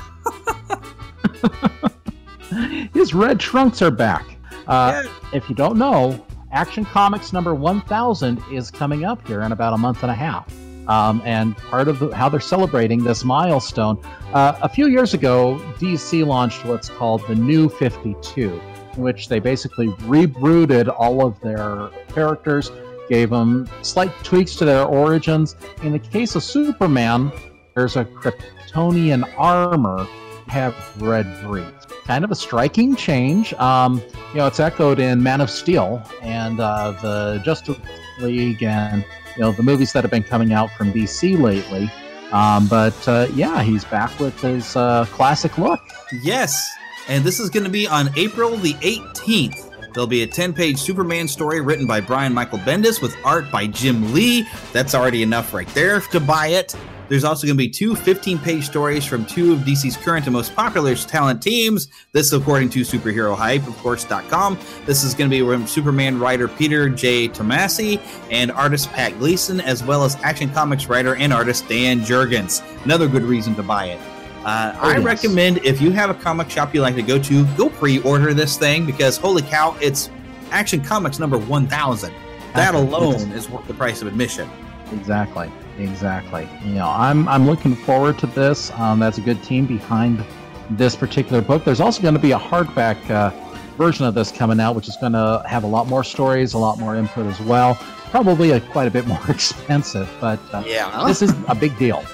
[2.94, 4.36] His red trunks are back.
[4.66, 5.02] Uh,
[5.32, 9.76] If you don't know, Action Comics number 1000 is coming up here in about a
[9.76, 10.46] month and a half.
[10.86, 13.98] Um, and part of the, how they're celebrating this milestone,
[14.32, 18.60] uh, a few years ago, DC launched what's called the New 52,
[18.94, 22.70] in which they basically rebooted all of their characters,
[23.08, 25.56] gave them slight tweaks to their origins.
[25.82, 27.32] In the case of Superman,
[27.74, 30.06] there's a Kryptonian armor
[30.48, 31.66] have red breathe.
[32.04, 33.52] Kind of a striking change.
[33.54, 37.78] Um, you know, it's echoed in Man of Steel and uh, the Justice
[38.20, 39.04] League and
[39.36, 41.90] you know the movies that have been coming out from DC lately.
[42.32, 45.80] Um, but uh, yeah, he's back with his uh, classic look.
[46.22, 46.68] Yes,
[47.08, 49.92] and this is going to be on April the 18th.
[49.94, 53.68] There'll be a 10 page Superman story written by Brian Michael Bendis with art by
[53.68, 54.44] Jim Lee.
[54.72, 56.74] That's already enough right there to buy it.
[57.08, 60.32] There's also going to be two 15 page stories from two of DC's current and
[60.32, 61.88] most popular talent teams.
[62.12, 64.58] This, according to Superhero Hype, of course.com.
[64.86, 67.28] This is going to be from Superman writer Peter J.
[67.28, 72.62] Tomasi and artist Pat Gleason, as well as Action Comics writer and artist Dan Jurgens.
[72.84, 74.00] Another good reason to buy it.
[74.44, 75.04] Uh, Oh, I yes.
[75.04, 78.56] recommend if you have a comic shop you like to go to, go pre-order this
[78.58, 80.10] thing because holy cow, it's
[80.50, 82.12] Action Comics number 1000.
[82.54, 84.48] That alone is worth the price of admission.
[84.92, 86.48] Exactly, exactly.
[86.64, 88.70] You know, I'm I'm looking forward to this.
[88.72, 90.24] Um, that's a good team behind
[90.70, 91.64] this particular book.
[91.64, 93.30] There's also going to be a hardback uh,
[93.76, 96.58] version of this coming out, which is going to have a lot more stories, a
[96.58, 97.74] lot more input as well.
[98.10, 101.04] Probably a, quite a bit more expensive, but uh, Yeah.
[101.06, 102.04] this is a big deal.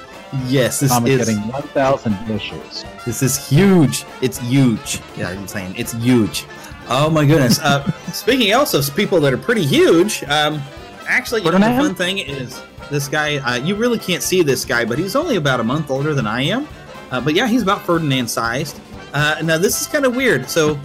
[0.46, 2.84] Yes, this Comic is getting 1,000 issues.
[3.04, 4.04] this is huge.
[4.22, 5.00] It's huge.
[5.16, 6.44] Yeah, I'm saying it's huge.
[6.88, 7.58] Oh my goodness.
[7.58, 10.60] Uh, speaking also of people that are pretty huge, um,
[11.10, 11.86] actually, you know, the Ferdinand?
[11.86, 13.36] fun thing is this guy.
[13.36, 16.26] Uh, you really can't see this guy, but he's only about a month older than
[16.26, 16.66] I am.
[17.10, 18.80] Uh, but yeah, he's about Ferdinand sized.
[19.12, 20.48] Uh, now this is kind of weird.
[20.48, 20.78] So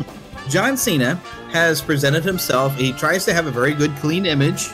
[0.49, 1.15] John Cena
[1.51, 2.75] has presented himself.
[2.75, 4.69] He tries to have a very good, clean image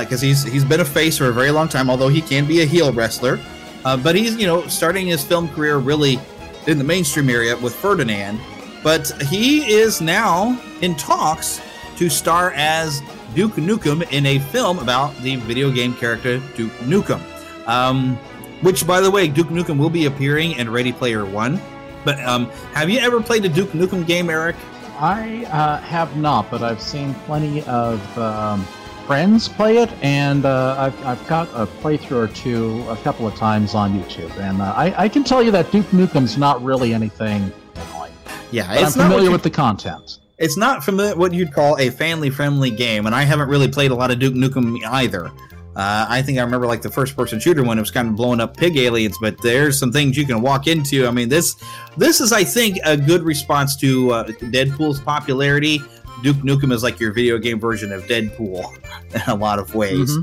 [0.00, 1.90] because he's he's been a face for a very long time.
[1.90, 3.38] Although he can be a heel wrestler,
[3.84, 6.18] uh, but he's you know starting his film career really
[6.66, 8.40] in the mainstream area with Ferdinand.
[8.82, 11.60] But he is now in talks
[11.96, 13.02] to star as
[13.34, 17.20] Duke Nukem in a film about the video game character Duke Nukem.
[17.66, 18.16] Um,
[18.60, 21.60] which, by the way, Duke Nukem will be appearing in Ready Player One.
[22.04, 24.56] But um, have you ever played a Duke Nukem game, Eric?
[24.98, 28.64] I uh, have not, but I've seen plenty of um,
[29.06, 33.34] friends play it, and uh, I've, I've got a playthrough or two a couple of
[33.34, 34.34] times on YouTube.
[34.38, 38.12] And uh, I, I can tell you that Duke Nukem's not really anything annoying.
[38.50, 40.18] Yeah, I'm familiar with the content.
[40.44, 43.94] It's not familiar what you'd call a family-friendly game, and I haven't really played a
[43.94, 45.28] lot of Duke Nukem either.
[45.74, 47.78] Uh, I think I remember like the first-person shooter one.
[47.78, 50.66] It was kind of blowing up pig aliens, but there's some things you can walk
[50.66, 51.06] into.
[51.06, 51.56] I mean, this
[51.96, 55.80] this is, I think, a good response to uh, Deadpool's popularity.
[56.22, 58.64] Duke Nukem is like your video game version of Deadpool
[59.14, 60.16] in a lot of ways.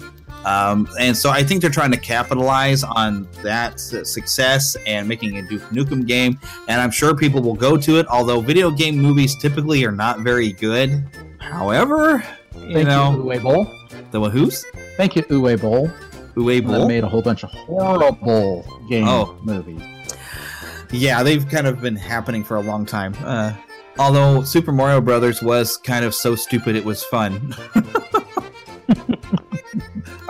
[0.46, 5.48] Um, and so I think they're trying to capitalize on that success and making a
[5.48, 6.40] Duke Nukem game.
[6.68, 10.22] And I'm sure people will go to it, although video game movies typically are not
[10.22, 11.06] very good.
[11.40, 12.24] However,
[12.56, 13.66] you Thank know, you, Uwe Boll.
[14.12, 14.66] the Wahoos?
[14.98, 15.90] Thank you, Uwe Boll.
[16.36, 16.88] Uwe That Boll?
[16.88, 19.38] made a whole bunch of horrible game Oh.
[19.44, 19.82] movies.
[20.92, 23.14] Yeah, they've kind of been happening for a long time.
[23.24, 23.54] Uh,
[23.98, 27.56] although Super Mario Brothers was kind of so stupid it was fun.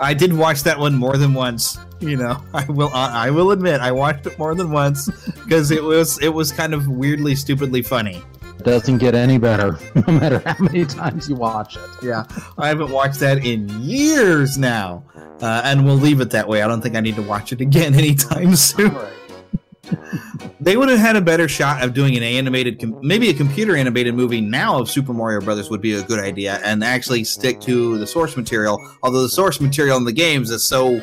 [0.02, 1.78] I did watch that one more than once.
[2.00, 5.08] You know, I will I will admit I watched it more than once
[5.44, 8.20] because it was it was kind of weirdly stupidly funny.
[8.58, 11.88] It doesn't get any better, no matter how many times you watch it.
[12.02, 12.24] Yeah,
[12.58, 15.04] I haven't watched that in years now,
[15.40, 16.62] uh, and we'll leave it that way.
[16.62, 18.96] I don't think I need to watch it again anytime soon.
[20.60, 24.14] They would have had a better shot of doing an animated, maybe a computer animated
[24.14, 27.98] movie now of Super Mario Brothers would be a good idea, and actually stick to
[27.98, 28.78] the source material.
[29.02, 31.02] Although the source material in the games is so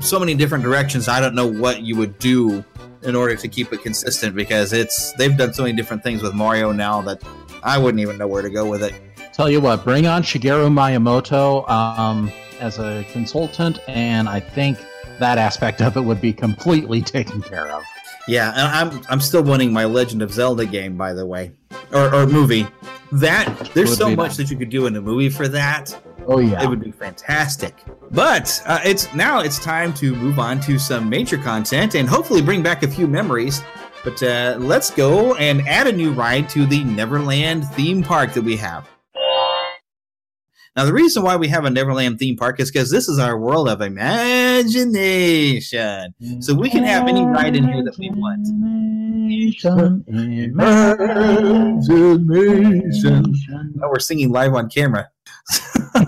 [0.00, 2.64] so many different directions, I don't know what you would do
[3.02, 6.34] in order to keep it consistent because it's they've done so many different things with
[6.34, 7.22] Mario now that
[7.62, 8.94] I wouldn't even know where to go with it.
[9.34, 14.78] Tell you what, bring on Shigeru Miyamoto um, as a consultant, and I think
[15.18, 17.84] that aspect of it would be completely taken care of.
[18.28, 21.52] Yeah, and I'm I'm still wanting my Legend of Zelda game, by the way,
[21.92, 22.66] or, or movie.
[23.12, 24.36] That there's so much nice.
[24.36, 26.00] that you could do in a movie for that.
[26.26, 27.74] Oh yeah, It would be fantastic.
[28.12, 32.42] But uh, it's now it's time to move on to some major content and hopefully
[32.42, 33.62] bring back a few memories.
[34.04, 38.42] But uh, let's go and add a new ride to the Neverland theme park that
[38.42, 38.88] we have.
[40.76, 43.36] Now, the reason why we have a Neverland theme park is because this is our
[43.36, 46.14] world of imagination.
[46.38, 48.46] So we can have any ride in here that we want.
[48.46, 50.04] Imagination.
[53.82, 55.10] Oh, we're singing live on camera.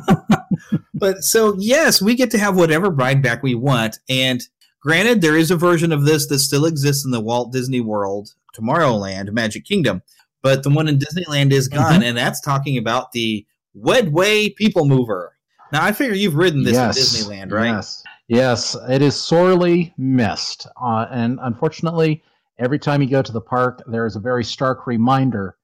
[0.94, 3.98] but so, yes, we get to have whatever ride back we want.
[4.08, 4.46] And
[4.80, 8.32] granted, there is a version of this that still exists in the Walt Disney World,
[8.56, 10.02] Tomorrowland, Magic Kingdom.
[10.40, 11.94] But the one in Disneyland is gone.
[11.94, 12.04] Mm-hmm.
[12.04, 13.44] And that's talking about the
[13.76, 15.32] Wedway People Mover.
[15.72, 17.66] Now, I figure you've ridden this yes, in Disneyland, right?
[17.68, 18.02] Yes.
[18.28, 20.66] Yes, it is sorely missed.
[20.80, 22.22] Uh, and unfortunately,
[22.58, 25.56] every time you go to the park, there's a very stark reminder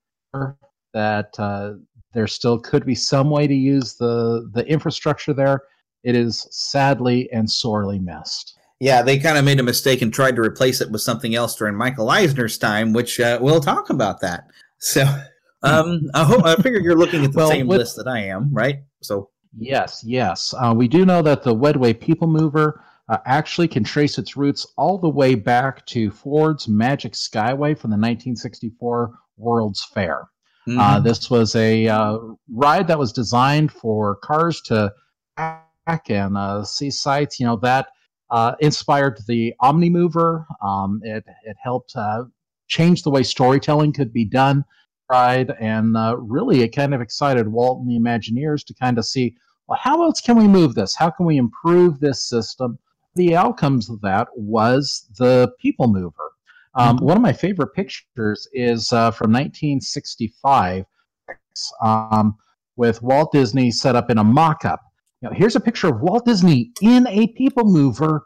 [0.93, 1.73] that uh,
[2.13, 5.61] there still could be some way to use the, the infrastructure there.
[6.03, 8.57] It is sadly and sorely missed.
[8.79, 11.55] Yeah, they kind of made a mistake and tried to replace it with something else
[11.55, 14.49] during Michael Eisner's time, which uh, we'll talk about that.
[14.77, 15.05] So
[15.63, 18.19] um, I hope I figure you're looking at the well, same with, list that I
[18.19, 18.79] am, right?
[19.01, 23.83] So yes, yes, uh, we do know that the Wedway People Mover uh, actually can
[23.83, 29.83] trace its roots all the way back to Ford's Magic Skyway from the 1964 World's
[29.83, 30.21] Fair.
[30.67, 30.79] Uh, mm-hmm.
[30.79, 32.19] Uh, this was a uh,
[32.51, 34.91] ride that was designed for cars to
[35.35, 37.39] back and uh, see sights.
[37.39, 37.87] You know that
[38.29, 40.45] uh, inspired the Omnimover.
[40.61, 41.95] Um, it it helped
[42.67, 44.63] change the way storytelling could be done
[45.09, 49.05] ride, and uh, really it kind of excited Walt and the Imagineers to kind of
[49.05, 49.35] see,
[49.67, 50.95] well, how else can we move this?
[50.95, 52.77] How can we improve this system?
[53.15, 56.31] The outcomes of that was the People Mover.
[56.75, 57.05] Um, mm-hmm.
[57.05, 60.85] One of my favorite pictures is uh, from 1965
[61.81, 62.37] um,
[62.75, 64.81] with Walt Disney set up in a mock up.
[65.21, 68.21] You know, here's a picture of Walt Disney in a People Mover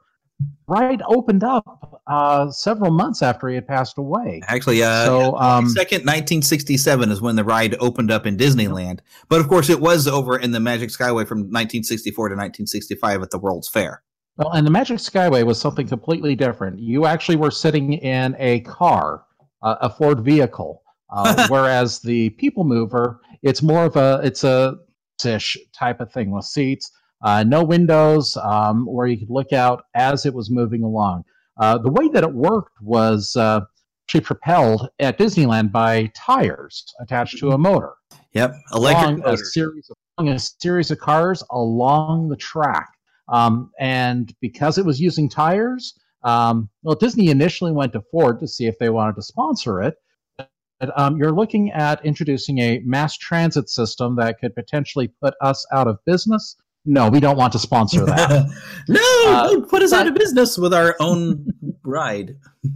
[0.68, 4.42] ride opened up uh, several months after he had passed away.
[4.48, 9.00] Actually, uh, so um, second 1967 is when the ride opened up in Disneyland.
[9.30, 13.32] But of course, it was over in the Magic Skyway from 1964 to 1965 at
[13.32, 14.04] the World's Fair.
[14.38, 16.80] Well, and the Magic Skyway was something completely different.
[16.80, 19.24] You actually were sitting in a car,
[19.62, 20.82] uh, a Ford vehicle,
[21.12, 24.78] uh, whereas the People Mover, it's more of a it's a
[25.24, 26.92] ish type of thing with seats
[27.24, 31.24] uh, no windows um, where you could look out as it was moving along.
[31.58, 33.62] Uh, the way that it worked was uh,
[34.06, 37.94] actually propelled at Disneyland by tires attached to a motor.
[38.34, 42.90] Yep, electric a series of a series of cars along the track.
[43.30, 48.48] Um, and because it was using tires, um, well, Disney initially went to Ford to
[48.48, 49.96] see if they wanted to sponsor it.
[50.38, 55.66] But, um, you're looking at introducing a mass transit system that could potentially put us
[55.72, 58.46] out of business no, we don't want to sponsor that.
[58.88, 61.46] no, uh, don't put us but, out of business with our own
[61.84, 62.36] ride.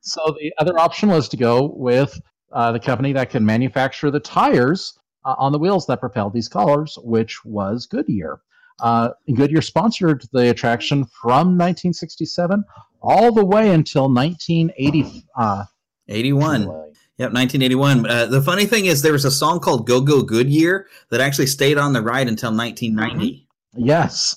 [0.00, 2.18] so the other option was to go with
[2.52, 6.48] uh, the company that can manufacture the tires uh, on the wheels that propelled these
[6.48, 8.40] cars, which was Goodyear.
[8.80, 12.64] Uh, Goodyear sponsored the attraction from 1967
[13.02, 15.26] all the way until 1980.
[16.08, 16.92] 81.
[17.18, 18.06] Yep, 1981.
[18.06, 21.46] Uh, the funny thing is, there was a song called "Go Go Goodyear" that actually
[21.46, 23.48] stayed on the ride until 1990.
[23.74, 24.36] Yes,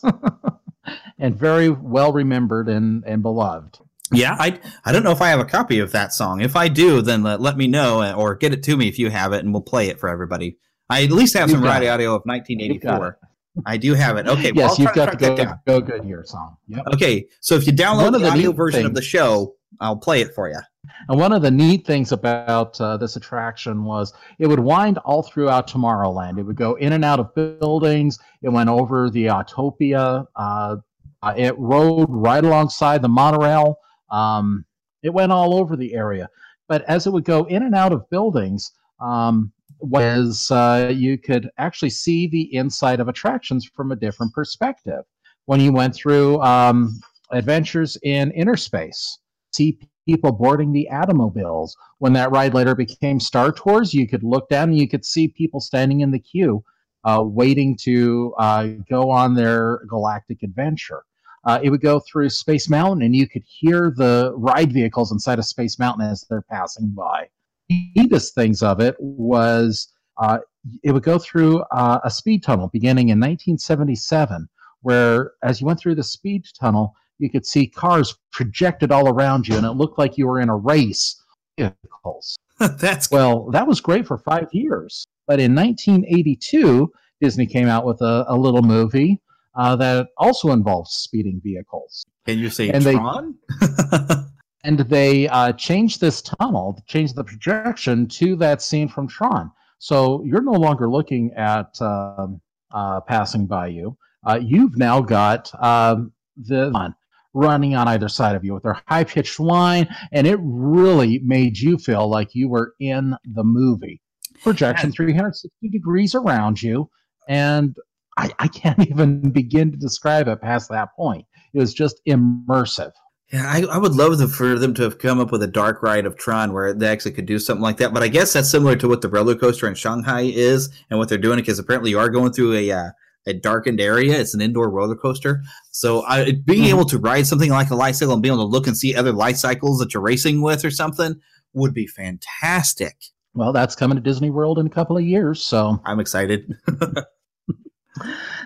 [1.20, 3.80] and very well remembered and and beloved.
[4.14, 6.40] Yeah, I I don't know if I have a copy of that song.
[6.42, 8.98] If I do, then let, let me know uh, or get it to me if
[8.98, 10.58] you have it, and we'll play it for everybody.
[10.90, 13.20] I at least have you've some ride audio of 1984.
[13.66, 14.28] I do have it.
[14.28, 14.52] Okay.
[14.52, 16.56] Well, yes, you've got the go, go Goodyear song.
[16.68, 16.84] Yep.
[16.94, 20.22] Okay, so if you download the, the audio version things, of the show, I'll play
[20.22, 20.60] it for you.
[21.08, 25.24] And one of the neat things about uh, this attraction was it would wind all
[25.24, 26.40] throughout Tomorrowland.
[26.40, 28.20] It would go in and out of buildings.
[28.42, 30.26] It went over the Autopia.
[30.36, 30.78] Uh,
[31.22, 33.78] uh, it rode right alongside the monorail.
[34.10, 34.66] Um,
[35.04, 36.30] it went all over the area.
[36.68, 41.50] But as it would go in and out of buildings, um, was uh, you could
[41.58, 45.04] actually see the inside of attractions from a different perspective.
[45.46, 47.00] When you went through um,
[47.32, 49.18] adventures in inner space,
[49.54, 51.72] see people boarding the Atomobiles.
[52.00, 55.28] When that ride later became Star Tours, you could look down and you could see
[55.28, 56.64] people standing in the queue
[57.04, 61.04] uh, waiting to uh, go on their galactic adventure.
[61.46, 65.40] Uh, it would go through Space Mountain and you could hear the ride vehicles inside
[65.40, 67.28] of Space Mountain as they're passing by.
[67.70, 70.40] The neatest things of it was uh,
[70.84, 74.50] it would go through uh, a speed tunnel beginning in 1977,
[74.82, 79.48] where as you went through the speed tunnel, you could see cars projected all around
[79.48, 81.22] you, and it looked like you were in a race.
[81.58, 82.38] Vehicles.
[82.60, 85.06] That's well, that was great for five years.
[85.28, 86.92] But in 1982,
[87.22, 89.22] Disney came out with a, a little movie
[89.56, 92.04] uh, that also involves speeding vehicles.
[92.26, 93.36] Can you say And they- Tron?
[94.64, 99.52] and they uh, changed this tunnel, changed the projection to that scene from Tron.
[99.80, 102.42] So you're no longer looking at um,
[102.72, 103.98] uh, passing by you.
[104.26, 106.94] Uh, you've now got um, the one
[107.34, 111.58] running on either side of you with their high pitched whine, and it really made
[111.58, 114.02] you feel like you were in the movie.
[114.42, 116.90] Projection 360 degrees around you,
[117.28, 117.76] and
[118.18, 121.26] I, I can't even begin to describe it past that point.
[121.54, 122.92] It was just immersive.
[123.32, 125.84] Yeah, I, I would love to, for them to have come up with a dark
[125.84, 127.94] ride of Tron where they actually could do something like that.
[127.94, 131.10] But I guess that's similar to what the roller coaster in Shanghai is and what
[131.10, 132.90] they're doing because apparently you are going through a uh,
[133.28, 134.20] a darkened area.
[134.20, 135.42] It's an indoor roller coaster,
[135.72, 138.52] so I, being able to ride something like a light cycle and being able to
[138.52, 141.16] look and see other light cycles that you're racing with or something
[141.54, 142.96] would be fantastic.
[143.34, 146.54] Well, that's coming to Disney World in a couple of years, so I'm excited.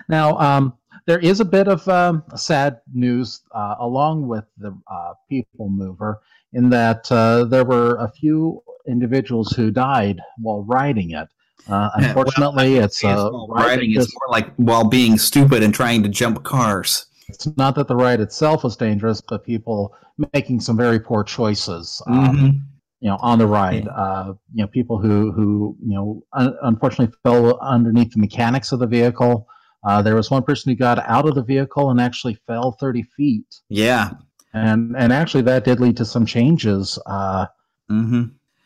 [0.08, 0.74] Now, um,
[1.06, 6.20] there is a bit of um, sad news uh, along with the uh, People Mover
[6.52, 11.28] in that uh, there were a few individuals who died while riding it.
[11.68, 16.02] Uh, Yeah, well, unfortunately, it's uh, riding is more like while being stupid and trying
[16.02, 17.06] to jump cars.
[17.28, 19.94] it's not that the ride itself was dangerous, but people
[20.34, 22.02] making some very poor choices.
[22.06, 22.60] Um, Mhm.
[23.00, 23.86] you know, on the ride.
[23.88, 28.78] Uh, you know, people who who you know un- unfortunately fell underneath the mechanics of
[28.78, 29.46] the vehicle.
[29.86, 33.02] Uh, there was one person who got out of the vehicle and actually fell 30
[33.16, 33.46] feet.
[33.68, 34.12] Yeah.
[34.54, 37.46] And and actually that did lead to some changes uh,
[37.90, 38.24] Mm-hmm.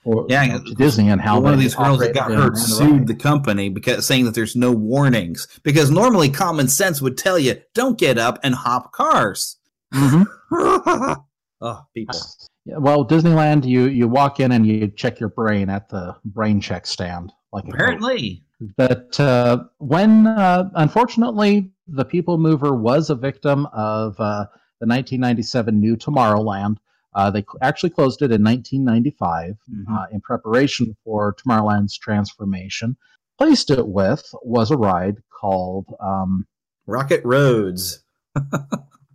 [0.08, 3.14] For Yeah, to Disney and how one of these girls that got hurt sued the
[3.14, 7.98] company because saying that there's no warnings because normally common sense would tell you don't
[7.98, 9.56] get up and hop cars.
[9.94, 10.26] Mhm.
[11.60, 12.18] oh, people.
[12.64, 16.60] Yeah, well, Disneyland, you you walk in and you check your brain at the brain
[16.60, 18.44] check stand, like Apparently.
[18.76, 24.46] But uh, when, uh, unfortunately, the People Mover was a victim of uh,
[24.80, 26.78] the 1997 New Tomorrowland.
[27.14, 29.56] Uh, they cl- actually closed it in 1995
[29.90, 32.96] uh, in preparation for Tomorrowland's transformation.
[33.38, 36.46] Placed it with was a ride called um,
[36.86, 38.00] Rocket Roads.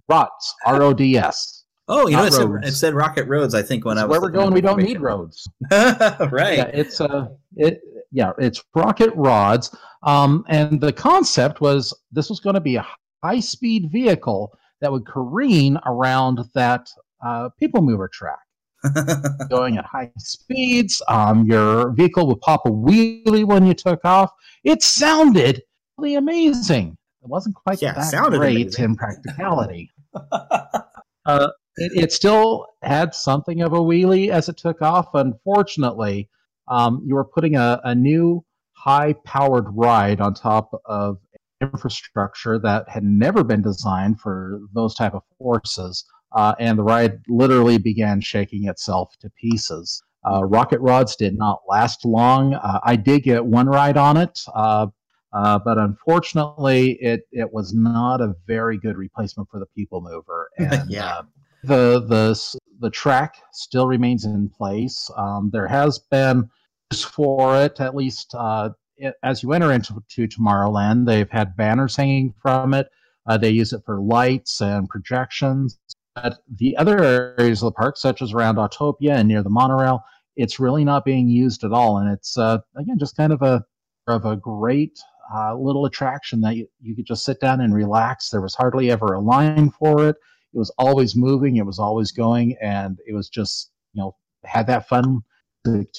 [0.10, 1.64] RODS, R O D S.
[1.88, 4.12] Oh, you know, it said, it said Rocket Roads, I think, when I was.
[4.12, 5.48] Where we're going, we don't need roads.
[5.72, 6.58] right.
[6.58, 7.82] Yeah, it's uh, it
[8.12, 9.76] yeah, it's rocket rods.
[10.04, 12.88] Um, and the concept was this was going to be a
[13.24, 16.90] high speed vehicle that would careen around that
[17.26, 18.40] uh, people mover track,
[19.50, 21.02] going at high speeds.
[21.08, 24.32] Um, your vehicle would pop a wheelie when you took off.
[24.64, 25.62] It sounded
[25.98, 26.98] really amazing.
[27.22, 28.86] It wasn't quite Yeah, that sounded great amazing.
[28.86, 29.90] in practicality.
[30.32, 31.48] uh,
[31.78, 35.08] it, it still had something of a wheelie as it took off.
[35.14, 36.30] Unfortunately,
[36.68, 38.44] um, you were putting a, a new
[38.74, 41.18] high powered ride on top of
[41.62, 46.04] infrastructure that had never been designed for those type of forces.
[46.34, 50.02] Uh, and the ride literally began shaking itself to pieces.
[50.26, 52.54] Uh, rocket rods did not last long.
[52.54, 54.88] Uh, I did get one ride on it, uh,
[55.34, 60.50] uh, but unfortunately, it it was not a very good replacement for the People Mover.
[60.58, 61.06] And Yeah.
[61.18, 61.22] uh,
[61.64, 65.10] the the the track still remains in place.
[65.18, 66.50] Um, there has been
[66.92, 68.70] use for it at least uh,
[69.04, 71.06] i- as you enter into to Tomorrowland.
[71.06, 72.88] They've had banners hanging from it.
[73.26, 75.80] Uh, they use it for lights and projections.
[76.16, 80.04] But the other areas of the park, such as around Autopia and near the monorail,
[80.36, 81.98] it's really not being used at all.
[81.98, 83.64] And it's uh, again just kind of a
[84.08, 85.00] of a great
[85.34, 88.30] uh, little attraction that you, you could just sit down and relax.
[88.30, 90.16] There was hardly ever a line for it.
[90.54, 91.58] It was always moving.
[91.58, 95.22] It was always going, and it was just you know had that fun
[95.66, 95.98] to it.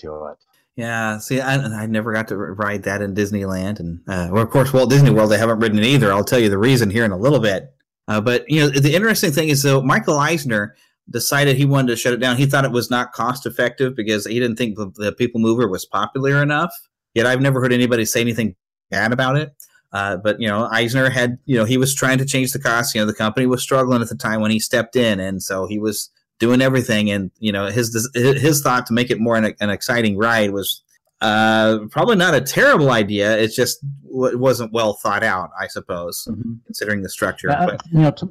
[0.76, 4.50] Yeah, see, I, I never got to ride that in Disneyland, and uh, well, of
[4.50, 5.32] course, Walt Disney World.
[5.32, 6.12] I haven't ridden it either.
[6.12, 7.74] I'll tell you the reason here in a little bit.
[8.09, 10.74] Uh, but you know, the interesting thing is, though, Michael Eisner
[11.11, 12.36] decided he wanted to shut it down.
[12.36, 15.68] He thought it was not cost effective because he didn't think the, the People Mover
[15.68, 16.72] was popular enough.
[17.14, 18.57] Yet I've never heard anybody say anything
[18.90, 19.55] bad about it.
[19.92, 22.94] Uh, but you know, Eisner had you know he was trying to change the cost.
[22.94, 25.66] You know, the company was struggling at the time when he stepped in, and so
[25.66, 27.11] he was doing everything.
[27.11, 30.82] And you know, his his thought to make it more an, an exciting ride was
[31.25, 33.39] uh, probably not a terrible idea.
[33.39, 33.79] It's just
[34.12, 36.29] w- wasn't well thought out, I suppose,
[36.66, 37.51] considering the structure.
[37.51, 38.29] Uh, but you know, t-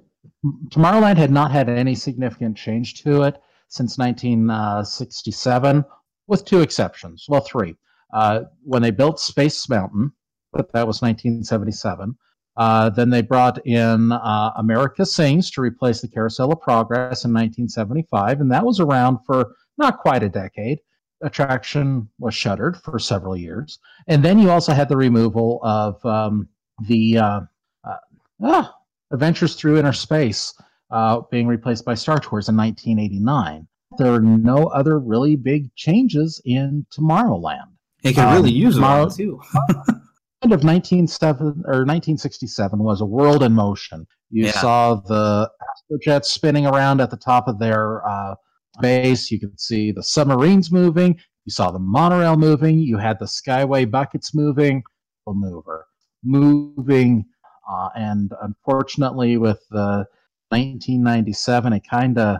[0.70, 5.84] Tomorrowland had not had any significant change to it since 1967,
[6.28, 7.26] with two exceptions.
[7.28, 7.76] Well, three.
[8.14, 10.12] Uh, when they built Space Mountain,
[10.52, 12.16] but that was 1977.
[12.56, 17.34] Uh, then they brought in uh, America Sings to replace the Carousel of Progress in
[17.34, 20.78] 1975, and that was around for not quite a decade.
[21.24, 26.48] Attraction was shuttered for several years, and then you also had the removal of um,
[26.88, 27.42] the uh,
[27.84, 27.98] uh,
[28.44, 28.76] ah,
[29.12, 30.54] Adventures Through Inner Space
[30.92, 33.68] uh, being replaced by Star Tours in 1989.
[33.98, 37.70] There are no other really big changes in Tomorrowland.
[38.04, 39.42] It could really use Tomorrow, it too.
[40.44, 44.06] end of 1967 or 1967 was a world in motion.
[44.30, 44.52] You yeah.
[44.52, 48.36] saw the astrojets spinning around at the top of their uh,
[48.82, 49.32] base.
[49.32, 51.20] You could see the submarines moving.
[51.46, 52.80] You saw the monorail moving.
[52.80, 54.84] You had the Skyway buckets moving.
[55.26, 55.86] The Mover
[56.24, 57.26] moving,
[57.70, 60.06] uh, and unfortunately, with the
[60.50, 62.38] 1997, it kind of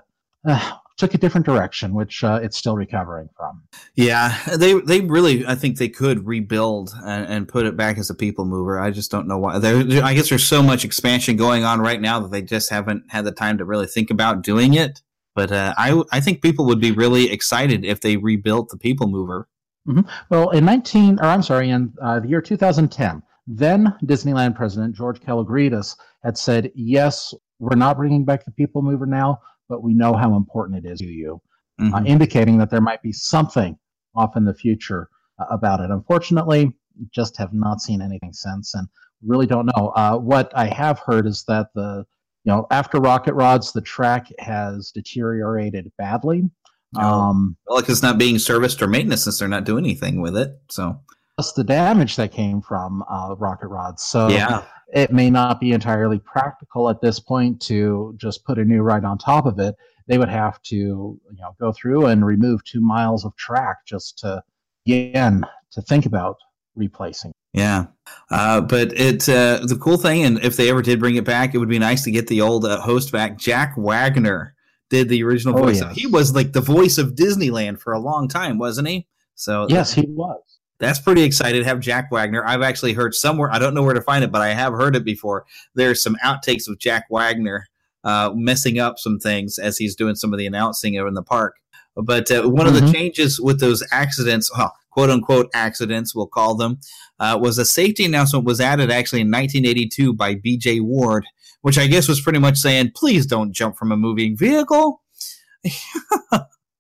[0.48, 3.64] uh, took a different direction, which uh, it's still recovering from.
[3.96, 8.10] Yeah, they they really, I think they could rebuild and, and put it back as
[8.10, 8.80] a people mover.
[8.80, 9.60] I just don't know why.
[9.60, 13.04] There, I guess there's so much expansion going on right now that they just haven't
[13.10, 15.02] had the time to really think about doing it.
[15.36, 19.08] But uh, I I think people would be really excited if they rebuilt the people
[19.08, 19.48] mover.
[19.88, 20.08] Mm-hmm.
[20.30, 25.20] Well, in 19, or I'm sorry, in uh, the year 2010, then Disneyland president George
[25.20, 30.14] Kalogridis had said, "Yes, we're not bringing back the people mover now." but we know
[30.14, 31.42] how important it is to you,
[31.80, 31.94] uh, mm-hmm.
[31.96, 33.78] uh, indicating that there might be something
[34.16, 35.10] off in the future
[35.40, 35.90] uh, about it.
[35.90, 36.72] Unfortunately,
[37.12, 38.88] just have not seen anything since, and
[39.26, 39.92] really don't know.
[39.96, 42.06] Uh, what I have heard is that the
[42.44, 46.50] you know after Rocket Rods, the track has deteriorated badly.
[46.96, 47.02] Oh.
[47.02, 50.38] Um, well, like it's not being serviced or maintenance since they're not doing anything with
[50.38, 50.60] it.
[50.70, 51.00] So
[51.38, 54.04] plus the damage that came from uh, Rocket Rods.
[54.04, 54.64] So yeah
[54.94, 59.04] it may not be entirely practical at this point to just put a new ride
[59.04, 59.76] on top of it.
[60.08, 64.20] They would have to, you know, go through and remove two miles of track just
[64.20, 64.44] to
[64.86, 66.38] again to think about
[66.76, 67.34] replacing.
[67.54, 67.86] Yeah,
[68.32, 71.54] uh, but it's uh, the cool thing, and if they ever did bring it back,
[71.54, 73.38] it would be nice to get the old uh, host back.
[73.38, 74.56] Jack Wagner
[74.90, 75.82] did the original oh, voice.
[75.94, 79.08] He was like the voice of Disneyland for a long time, wasn't he?
[79.36, 80.42] So yes, he was
[80.84, 82.44] that's pretty excited to have Jack Wagner.
[82.46, 84.96] I've actually heard somewhere, I don't know where to find it, but I have heard
[84.96, 85.46] it before.
[85.76, 87.68] There's some outtakes of Jack Wagner
[88.04, 91.56] uh, messing up some things as he's doing some of the announcing in the park.
[91.96, 92.68] But uh, one mm-hmm.
[92.68, 92.92] of the mm-hmm.
[92.92, 96.80] changes with those accidents, well, quote unquote accidents, we'll call them,
[97.20, 100.82] uh, was a safety announcement was added actually in 1982 by B.J.
[100.82, 101.26] Ward,
[101.62, 105.02] which I guess was pretty much saying, please don't jump from a moving vehicle.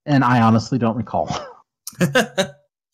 [0.05, 1.29] and I honestly don't recall.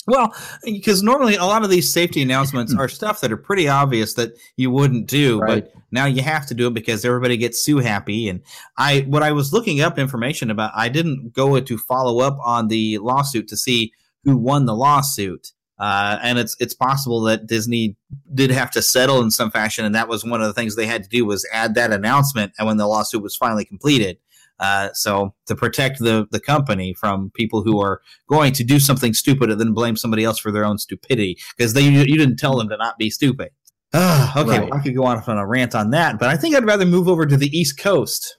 [0.10, 4.16] Well, because normally a lot of these safety announcements are stuff that are pretty obvious
[4.16, 5.64] that you wouldn't do, right.
[5.64, 8.28] but now you have to do it because everybody gets Sue happy.
[8.28, 8.42] And
[8.76, 12.70] I, what I was looking up information about, I didn't go to follow up on
[12.70, 13.94] the lawsuit to see
[14.24, 15.54] who won the lawsuit.
[15.80, 17.96] Uh, and it's it's possible that Disney
[18.34, 20.86] did have to settle in some fashion, and that was one of the things they
[20.86, 22.52] had to do was add that announcement.
[22.60, 24.18] And when the lawsuit was finally completed,
[24.60, 29.14] uh, so to protect the the company from people who are going to do something
[29.14, 32.58] stupid and then blame somebody else for their own stupidity because they you, didn't tell
[32.58, 33.50] them to not be stupid.
[33.94, 34.70] Uh, okay, right.
[34.70, 36.86] well, I could go on on a rant on that, but I think I'd rather
[36.86, 38.38] move over to the East Coast,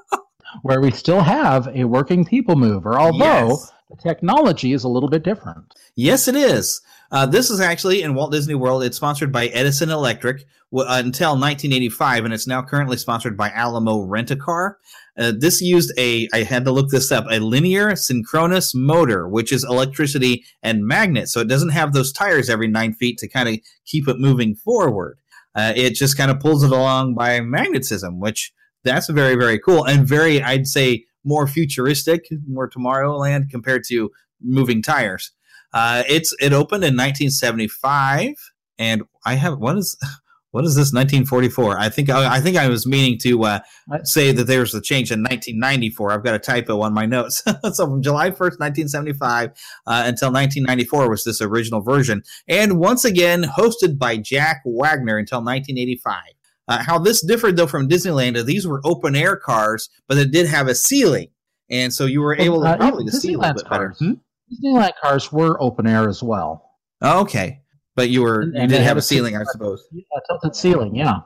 [0.62, 3.72] where we still have a working people mover, although yes.
[3.90, 5.74] The technology is a little bit different.
[5.96, 6.80] Yes, it is.
[7.10, 8.84] Uh, this is actually in Walt Disney World.
[8.84, 14.02] It's sponsored by Edison Electric uh, until 1985, and it's now currently sponsored by Alamo
[14.02, 14.78] Rent a Car.
[15.18, 19.52] Uh, this used a, I had to look this up, a linear synchronous motor, which
[19.52, 21.28] is electricity and magnet.
[21.28, 24.54] So it doesn't have those tires every nine feet to kind of keep it moving
[24.54, 25.18] forward.
[25.56, 28.52] Uh, it just kind of pulls it along by magnetism, which
[28.84, 34.10] that's very, very cool and very, I'd say, more futuristic, more Tomorrowland compared to
[34.42, 35.32] moving tires.
[35.72, 38.34] Uh, it's it opened in 1975,
[38.78, 39.96] and I have what is
[40.50, 41.78] what is this 1944?
[41.78, 43.60] I think I, I think I was meaning to uh,
[44.02, 46.10] say that there was a change in 1994.
[46.10, 47.42] I've got a typo on my notes.
[47.72, 49.52] so from July 1st, 1975 uh,
[49.86, 56.22] until 1994 was this original version, and once again hosted by Jack Wagner until 1985.
[56.70, 60.46] Uh, how this differed though from Disneyland, these were open air cars, but it did
[60.46, 61.26] have a ceiling,
[61.68, 63.92] and so you were able to uh, probably to see a little bit better.
[63.98, 64.12] Hmm?
[64.52, 66.70] Disneyland cars were open air as well.
[67.02, 67.58] okay,
[67.96, 69.84] but you were and, you did have a ceiling, I suppose.
[69.90, 70.94] Yeah, tilted ceiling.
[70.94, 71.22] Yeah.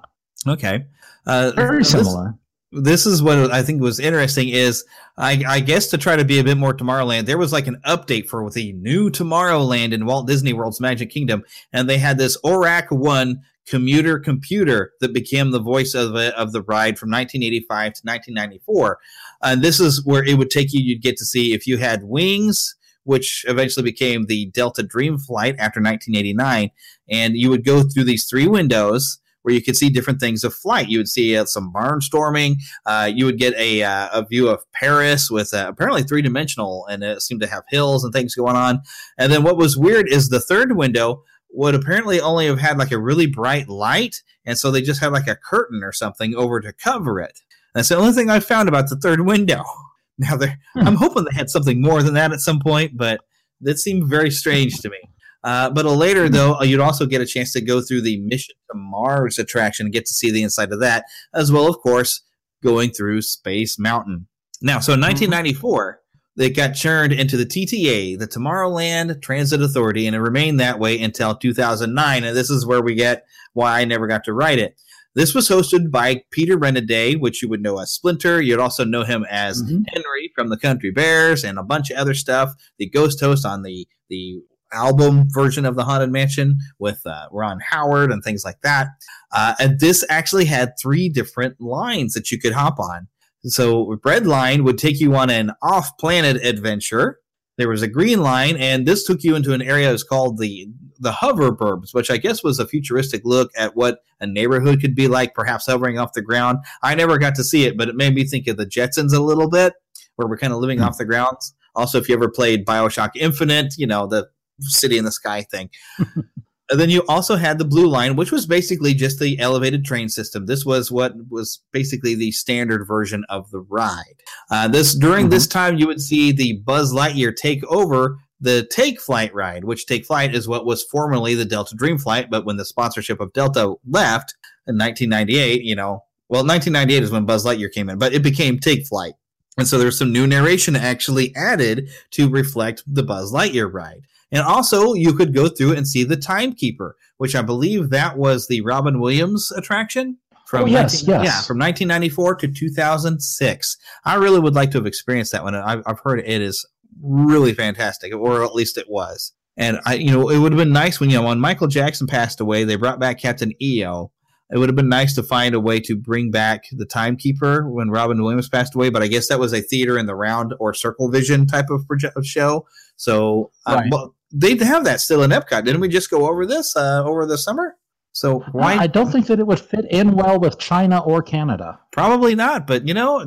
[0.48, 0.86] Okay.
[1.26, 2.38] Uh, Very this, similar.
[2.72, 4.84] This is what I think was interesting is
[5.18, 7.80] I, I, guess to try to be a bit more Tomorrowland, there was like an
[7.86, 12.36] update for the new Tomorrowland in Walt Disney World's Magic Kingdom, and they had this
[12.40, 18.00] ORAC One commuter computer that became the voice of, of the ride from 1985 to
[18.04, 18.98] 1994.
[19.42, 20.80] And this is where it would take you.
[20.80, 25.54] You'd get to see if you had wings which eventually became the Delta Dream Flight
[25.58, 26.70] after 1989.
[27.08, 30.54] And you would go through these three windows where you could see different things of
[30.54, 30.88] flight.
[30.88, 32.56] You would see uh, some barnstorming.
[32.86, 36.86] Uh, you would get a, uh, a view of Paris with uh, apparently three dimensional,
[36.86, 38.80] and it seemed to have hills and things going on.
[39.18, 41.22] And then what was weird is the third window
[41.54, 45.12] would apparently only have had like a really bright light, and so they just had
[45.12, 47.38] like a curtain or something over to cover it.
[47.74, 49.64] That's the only thing I found about the third window.
[50.16, 50.46] Now, hmm.
[50.86, 53.20] I'm hoping they had something more than that at some point, but
[53.62, 54.98] that seemed very strange to me.
[55.42, 58.78] Uh, but later, though, you'd also get a chance to go through the Mission to
[58.78, 62.22] Mars attraction and get to see the inside of that, as well, of course,
[62.62, 64.28] going through Space Mountain.
[64.62, 66.00] Now, so in 1994,
[66.36, 71.00] they got churned into the TTA, the Tomorrowland Transit Authority, and it remained that way
[71.00, 72.24] until 2009.
[72.24, 74.80] And this is where we get why I never got to ride it.
[75.14, 78.42] This was hosted by Peter Renaday, which you would know as Splinter.
[78.42, 79.82] You'd also know him as mm-hmm.
[79.92, 82.52] Henry from the Country Bears and a bunch of other stuff.
[82.78, 84.40] The ghost host on the the
[84.72, 88.88] album version of the Haunted Mansion with uh, Ron Howard and things like that.
[89.32, 93.06] Uh, and this actually had three different lines that you could hop on.
[93.46, 97.20] So red line would take you on an off-planet adventure.
[97.56, 100.68] There was a green line, and this took you into an area that's called the
[100.98, 104.94] the hover burbs, which I guess was a futuristic look at what a neighborhood could
[104.94, 106.58] be like, perhaps hovering off the ground.
[106.82, 109.20] I never got to see it, but it made me think of the Jetsons a
[109.20, 109.74] little bit,
[110.16, 110.88] where we're kind of living mm-hmm.
[110.88, 111.54] off the grounds.
[111.74, 114.28] Also, if you ever played Bioshock Infinite, you know the
[114.60, 115.70] city in the sky thing.
[116.70, 120.08] And then you also had the blue line, which was basically just the elevated train
[120.08, 120.46] system.
[120.46, 124.22] This was what was basically the standard version of the ride.
[124.50, 125.30] Uh, this during mm-hmm.
[125.30, 129.86] this time, you would see the Buzz Lightyear take over the Take Flight ride, which
[129.86, 133.32] Take Flight is what was formerly the Delta Dream Flight, but when the sponsorship of
[133.32, 134.34] Delta left
[134.66, 138.58] in 1998, you know, well, 1998 is when Buzz Lightyear came in, but it became
[138.58, 139.14] Take Flight.
[139.56, 144.02] And so there's some new narration actually added to reflect the Buzz Lightyear ride.
[144.34, 148.48] And also, you could go through and see the Timekeeper, which I believe that was
[148.48, 150.18] the Robin Williams attraction
[150.48, 151.24] from oh, yes, 19, yes.
[151.24, 153.76] yeah from 1994 to 2006.
[154.04, 155.54] I really would like to have experienced that one.
[155.54, 156.66] I've, I've heard it is
[157.00, 159.32] really fantastic, or at least it was.
[159.56, 162.08] And I, you know, it would have been nice when you know when Michael Jackson
[162.08, 164.10] passed away, they brought back Captain EO,
[164.50, 167.90] it would have been nice to find a way to bring back the timekeeper when
[167.90, 170.74] Robin Williams passed away, but I guess that was a theater in the round or
[170.74, 171.86] circle vision type of
[172.26, 172.66] show.
[172.96, 174.10] So, um, right.
[174.32, 175.64] they have that still in Epcot.
[175.64, 177.76] Didn't we just go over this uh, over the summer?
[178.12, 178.76] So why?
[178.76, 181.80] I don't think that it would fit in well with China or Canada.
[181.90, 182.64] Probably not.
[182.64, 183.24] But you know,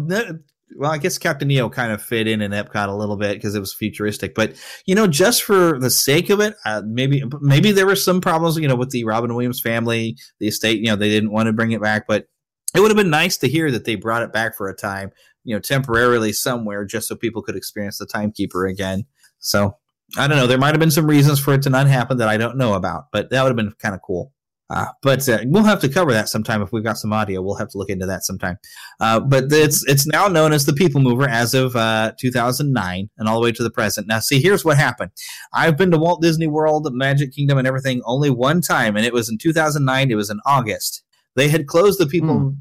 [0.78, 3.56] well, I guess Captain EO kind of fit in in Epcot a little bit because
[3.56, 4.34] it was futuristic.
[4.34, 4.54] But
[4.86, 8.58] you know, just for the sake of it, uh, maybe maybe there were some problems,
[8.58, 10.80] you know, with the Robin Williams family, the estate.
[10.80, 12.28] You know, they didn't want to bring it back, but
[12.76, 15.12] it would have been nice to hear that they brought it back for a time,
[15.44, 19.06] you know, temporarily somewhere, just so people could experience the Timekeeper again.
[19.40, 19.78] So
[20.18, 20.48] I don't know.
[20.48, 22.74] There might have been some reasons for it to not happen that I don't know
[22.74, 24.32] about, but that would have been kind of cool.
[24.70, 27.42] Uh, but uh, we'll have to cover that sometime if we've got some audio.
[27.42, 28.58] We'll have to look into that sometime.
[29.00, 33.30] Uh, but it's it's now known as the People Mover as of uh, 2009 and
[33.30, 34.08] all the way to the present.
[34.08, 35.12] Now, see, here's what happened.
[35.54, 39.14] I've been to Walt Disney World, Magic Kingdom, and everything only one time, and it
[39.14, 40.12] was in 2009.
[40.12, 41.04] It was in August.
[41.36, 42.56] They had closed the People mm.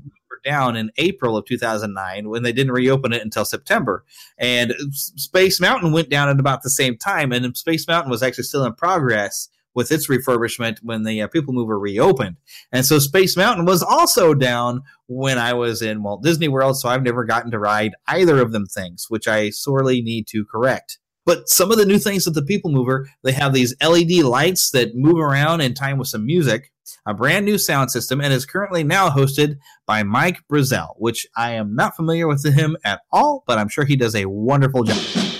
[0.44, 4.04] Down in April of 2009 when they didn't reopen it until September.
[4.38, 8.44] And Space Mountain went down at about the same time, and Space Mountain was actually
[8.44, 12.36] still in progress with its refurbishment when the uh, People Mover reopened.
[12.72, 16.78] And so Space Mountain was also down when I was in Walt Disney World.
[16.78, 20.46] So I've never gotten to ride either of them things, which I sorely need to
[20.46, 20.98] correct.
[21.26, 24.70] But some of the new things with the People Mover, they have these LED lights
[24.70, 26.72] that move around in time with some music,
[27.04, 31.50] a brand new sound system, and is currently now hosted by Mike Brazel, which I
[31.50, 35.35] am not familiar with him at all, but I'm sure he does a wonderful job.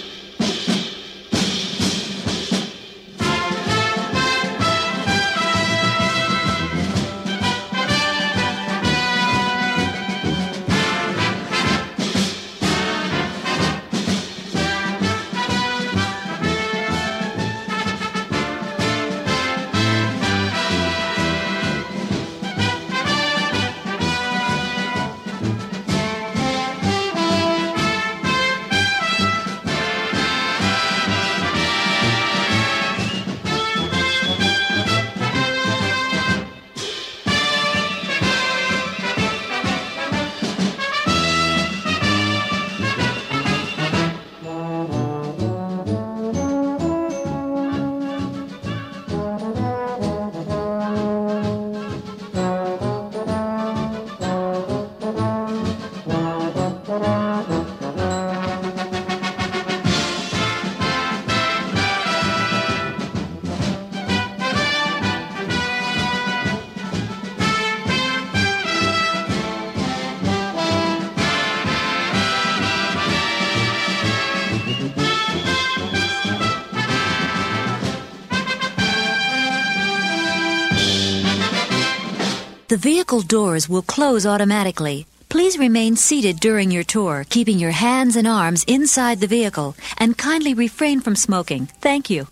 [82.87, 85.07] Vehicle doors will close automatically.
[85.29, 90.17] Please remain seated during your tour, keeping your hands and arms inside the vehicle, and
[90.17, 91.67] kindly refrain from smoking.
[91.81, 92.29] Thank you.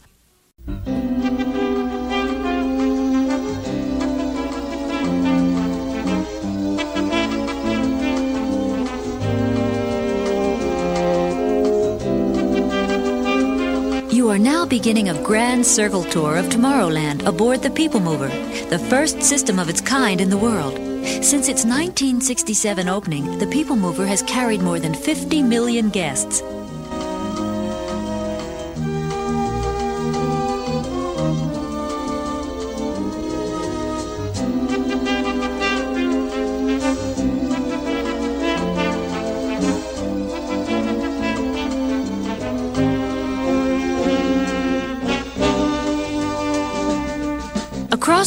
[14.35, 18.27] Are now beginning a grand circle tour of Tomorrowland aboard the People Mover,
[18.69, 20.75] the first system of its kind in the world.
[21.23, 26.43] Since its 1967 opening, the People Mover has carried more than 50 million guests.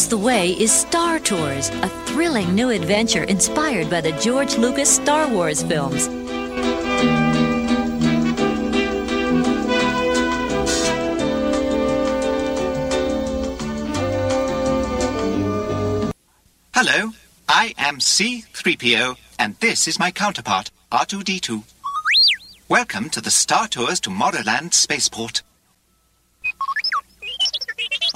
[0.10, 5.28] The way is Star Tours, a thrilling new adventure inspired by the George Lucas Star
[5.30, 6.08] Wars films.
[16.74, 17.12] Hello,
[17.50, 21.64] I am C3PO, and this is my counterpart, R2D2.
[22.70, 25.42] Welcome to the Star Tours Tomorrowland Spaceport.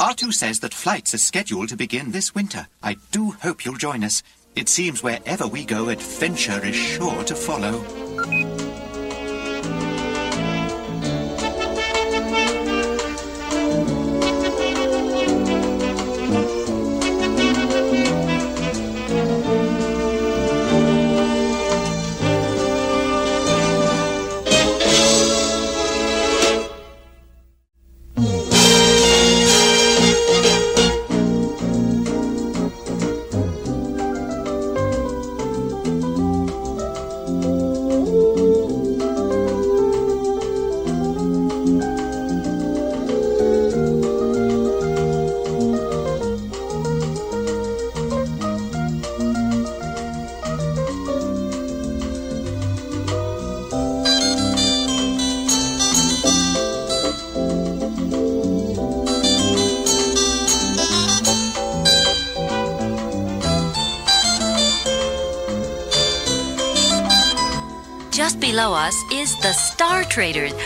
[0.01, 2.65] R2 says that flights are scheduled to begin this winter.
[2.81, 4.23] I do hope you'll join us.
[4.55, 8.60] It seems wherever we go, adventure is sure to follow.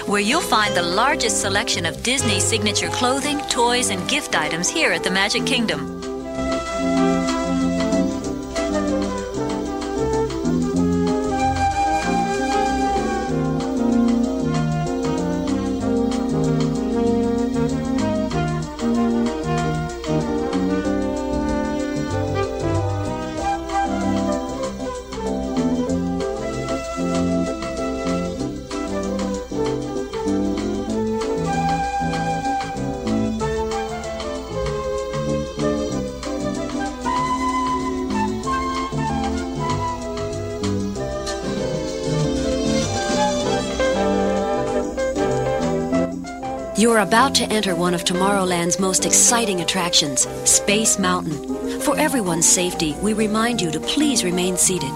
[0.07, 4.91] Where you'll find the largest selection of Disney signature clothing, toys, and gift items here
[4.91, 5.94] at the Magic Kingdom.
[46.85, 51.81] You're about to enter one of Tomorrowland's most exciting attractions, Space Mountain.
[51.81, 54.95] For everyone's safety, we remind you to please remain seated.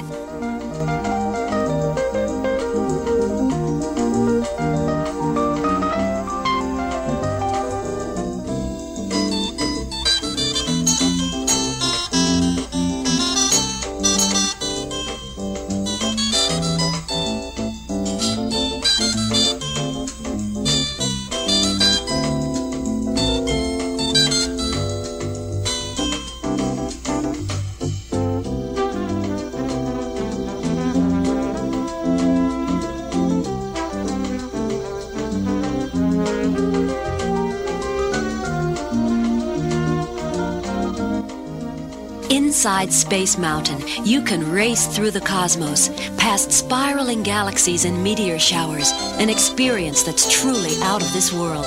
[42.60, 45.88] Inside Space Mountain, you can race through the cosmos,
[46.18, 51.66] past spiraling galaxies and meteor showers, an experience that's truly out of this world.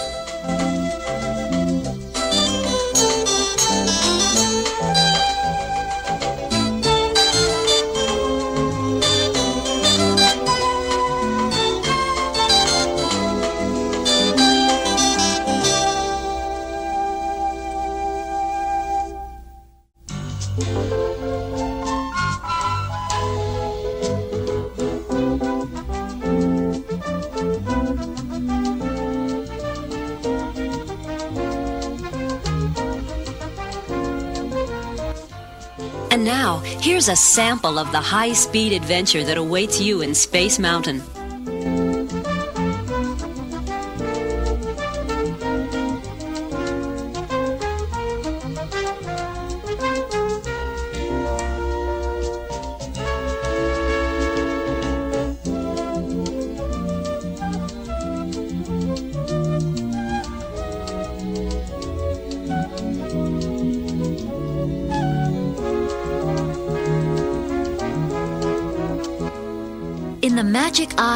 [37.02, 41.02] Here's a sample of the high speed adventure that awaits you in Space Mountain.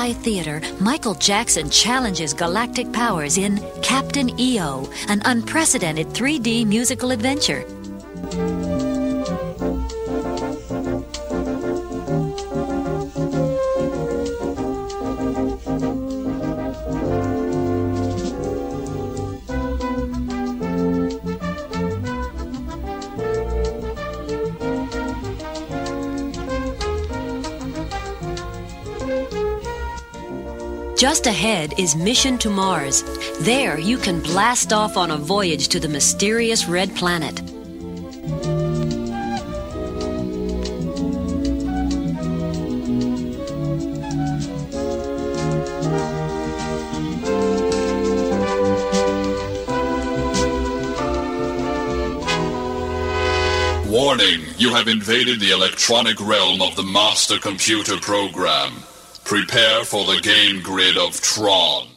[0.06, 7.64] Eye Theater, Michael Jackson challenges galactic powers in Captain EO, an unprecedented 3D musical adventure.
[30.96, 33.04] Just ahead is Mission to Mars.
[33.40, 37.38] There, you can blast off on a voyage to the mysterious red planet.
[53.86, 58.72] Warning, you have invaded the electronic realm of the Master Computer Program.
[59.26, 61.95] Prepare for the game grid of Tron.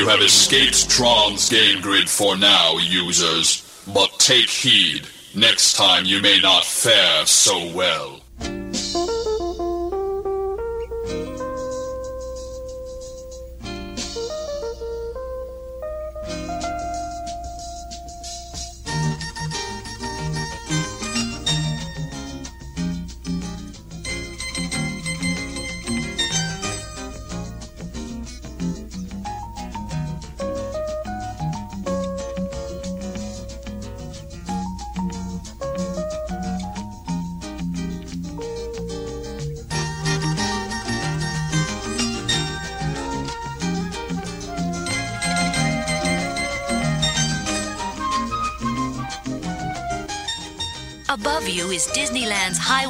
[0.00, 3.84] You have escaped Tron's game grid for now, users.
[3.92, 5.06] But take heed.
[5.34, 8.19] Next time you may not fare so well.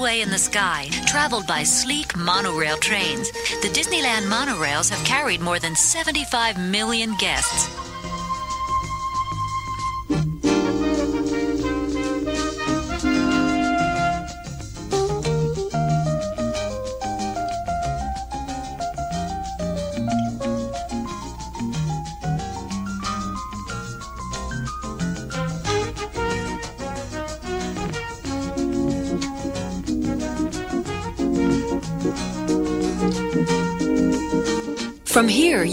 [0.01, 3.31] Highway in the Sky, traveled by sleek monorail trains.
[3.61, 7.80] The Disneyland monorails have carried more than 75 million guests.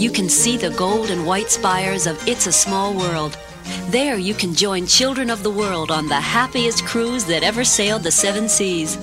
[0.08, 3.36] You can see the gold and white spires of It's a Small World.
[3.88, 8.04] There, you can join children of the world on the happiest cruise that ever sailed
[8.04, 8.96] the seven seas.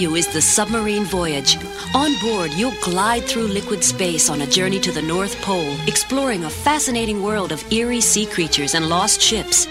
[0.00, 1.58] You is the submarine voyage.
[1.94, 6.44] On board, you'll glide through liquid space on a journey to the North Pole, exploring
[6.44, 9.66] a fascinating world of eerie sea creatures and lost ships.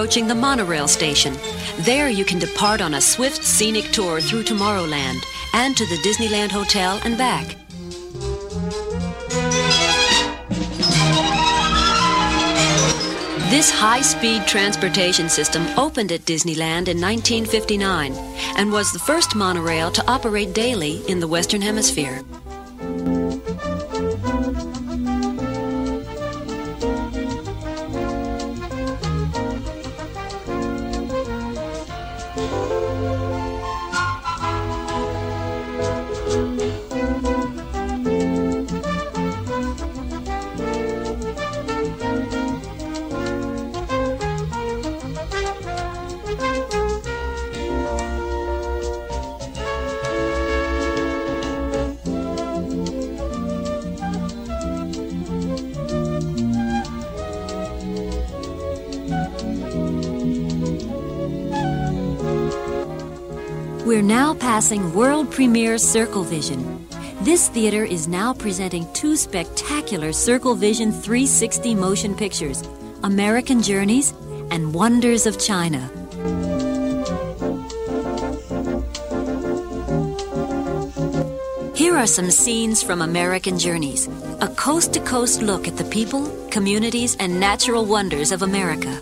[0.00, 1.36] Approaching the monorail station.
[1.80, 5.22] There you can depart on a swift scenic tour through Tomorrowland
[5.52, 7.44] and to the Disneyland Hotel and back.
[13.50, 18.14] This high speed transportation system opened at Disneyland in 1959
[18.56, 22.22] and was the first monorail to operate daily in the Western Hemisphere.
[64.92, 66.86] World premiere Circle Vision.
[67.22, 72.62] This theater is now presenting two spectacular Circle Vision 360 motion pictures
[73.02, 74.12] American Journeys
[74.50, 75.80] and Wonders of China.
[81.74, 84.08] Here are some scenes from American Journeys
[84.42, 89.00] a coast to coast look at the people, communities, and natural wonders of America.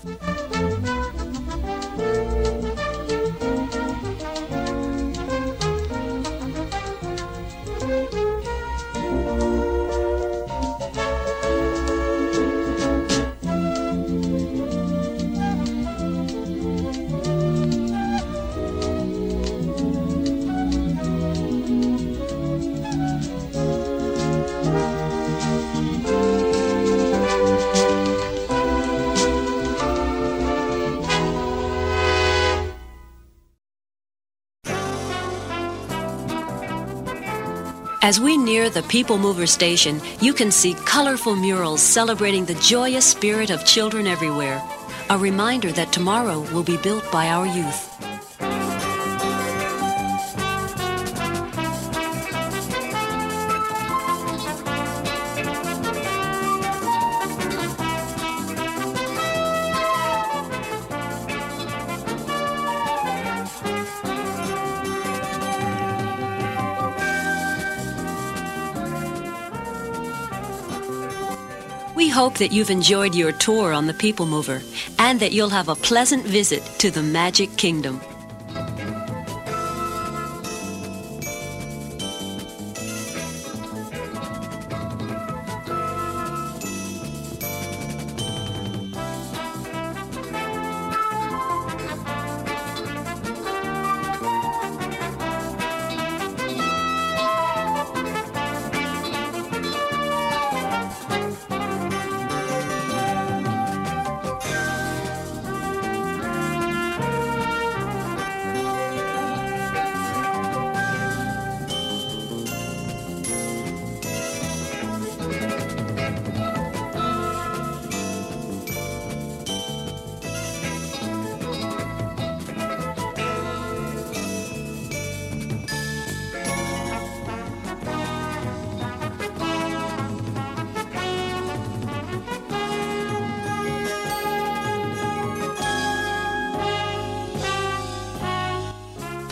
[38.49, 43.67] Near the People Mover station, you can see colorful murals celebrating the joyous spirit of
[43.67, 44.63] children everywhere.
[45.11, 47.88] A reminder that tomorrow will be built by our youth.
[72.19, 74.61] Hope that you've enjoyed your tour on the People Mover
[74.99, 78.01] and that you'll have a pleasant visit to the Magic Kingdom.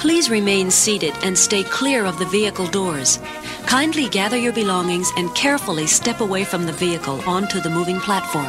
[0.07, 3.19] Please remain seated and stay clear of the vehicle doors.
[3.67, 8.47] Kindly gather your belongings and carefully step away from the vehicle onto the moving platform.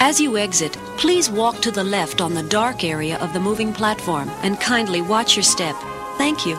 [0.00, 3.74] As you exit, please walk to the left on the dark area of the moving
[3.74, 5.76] platform and kindly watch your step.
[6.16, 6.58] Thank you.